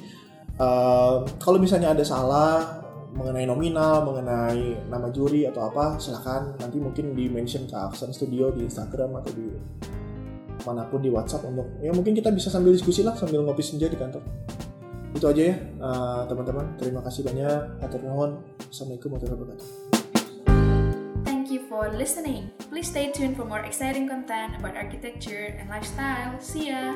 Uh, 0.55 1.23
kalau 1.39 1.59
misalnya 1.59 1.91
ada 1.95 2.03
salah 2.03 2.83
mengenai 3.15 3.47
nominal, 3.47 4.03
mengenai 4.03 4.91
nama 4.91 5.07
juri 5.07 5.47
atau 5.47 5.71
apa, 5.71 5.95
silahkan 6.03 6.51
nanti 6.59 6.77
mungkin 6.83 7.15
di 7.15 7.31
mention 7.31 7.63
ke 7.63 7.75
Aksen 7.75 8.11
Studio 8.11 8.51
di 8.51 8.67
Instagram 8.67 9.23
atau 9.23 9.31
di 9.31 9.47
mana 10.67 10.83
pun 10.91 10.99
di 10.99 11.07
WhatsApp 11.13 11.47
untuk 11.47 11.77
ya 11.79 11.93
mungkin 11.93 12.11
kita 12.17 12.33
bisa 12.33 12.51
sambil 12.51 12.73
diskusi 12.75 13.05
lah 13.05 13.15
sambil 13.15 13.45
ngopi 13.47 13.63
senja 13.63 13.87
di 13.87 13.95
kantor. 13.95 14.19
Itu 15.15 15.31
aja 15.31 15.41
ya 15.41 15.55
teman 16.27 16.43
teman-teman. 16.43 16.65
Terima 16.75 16.99
kasih 16.99 17.23
banyak. 17.23 17.79
Atur 17.79 18.03
nuhun. 18.03 18.43
Assalamualaikum 18.67 19.15
warahmatullahi 19.15 19.39
wabarakatuh. 19.39 19.69
Thank 21.23 21.47
you 21.49 21.63
for 21.71 21.87
listening. 21.95 22.51
Please 22.67 22.91
stay 22.91 23.15
tuned 23.15 23.39
for 23.39 23.47
more 23.47 23.63
exciting 23.63 24.11
content 24.11 24.59
about 24.59 24.75
architecture 24.75 25.55
and 25.55 25.71
lifestyle. 25.71 26.35
See 26.43 26.67
ya. 26.69 26.91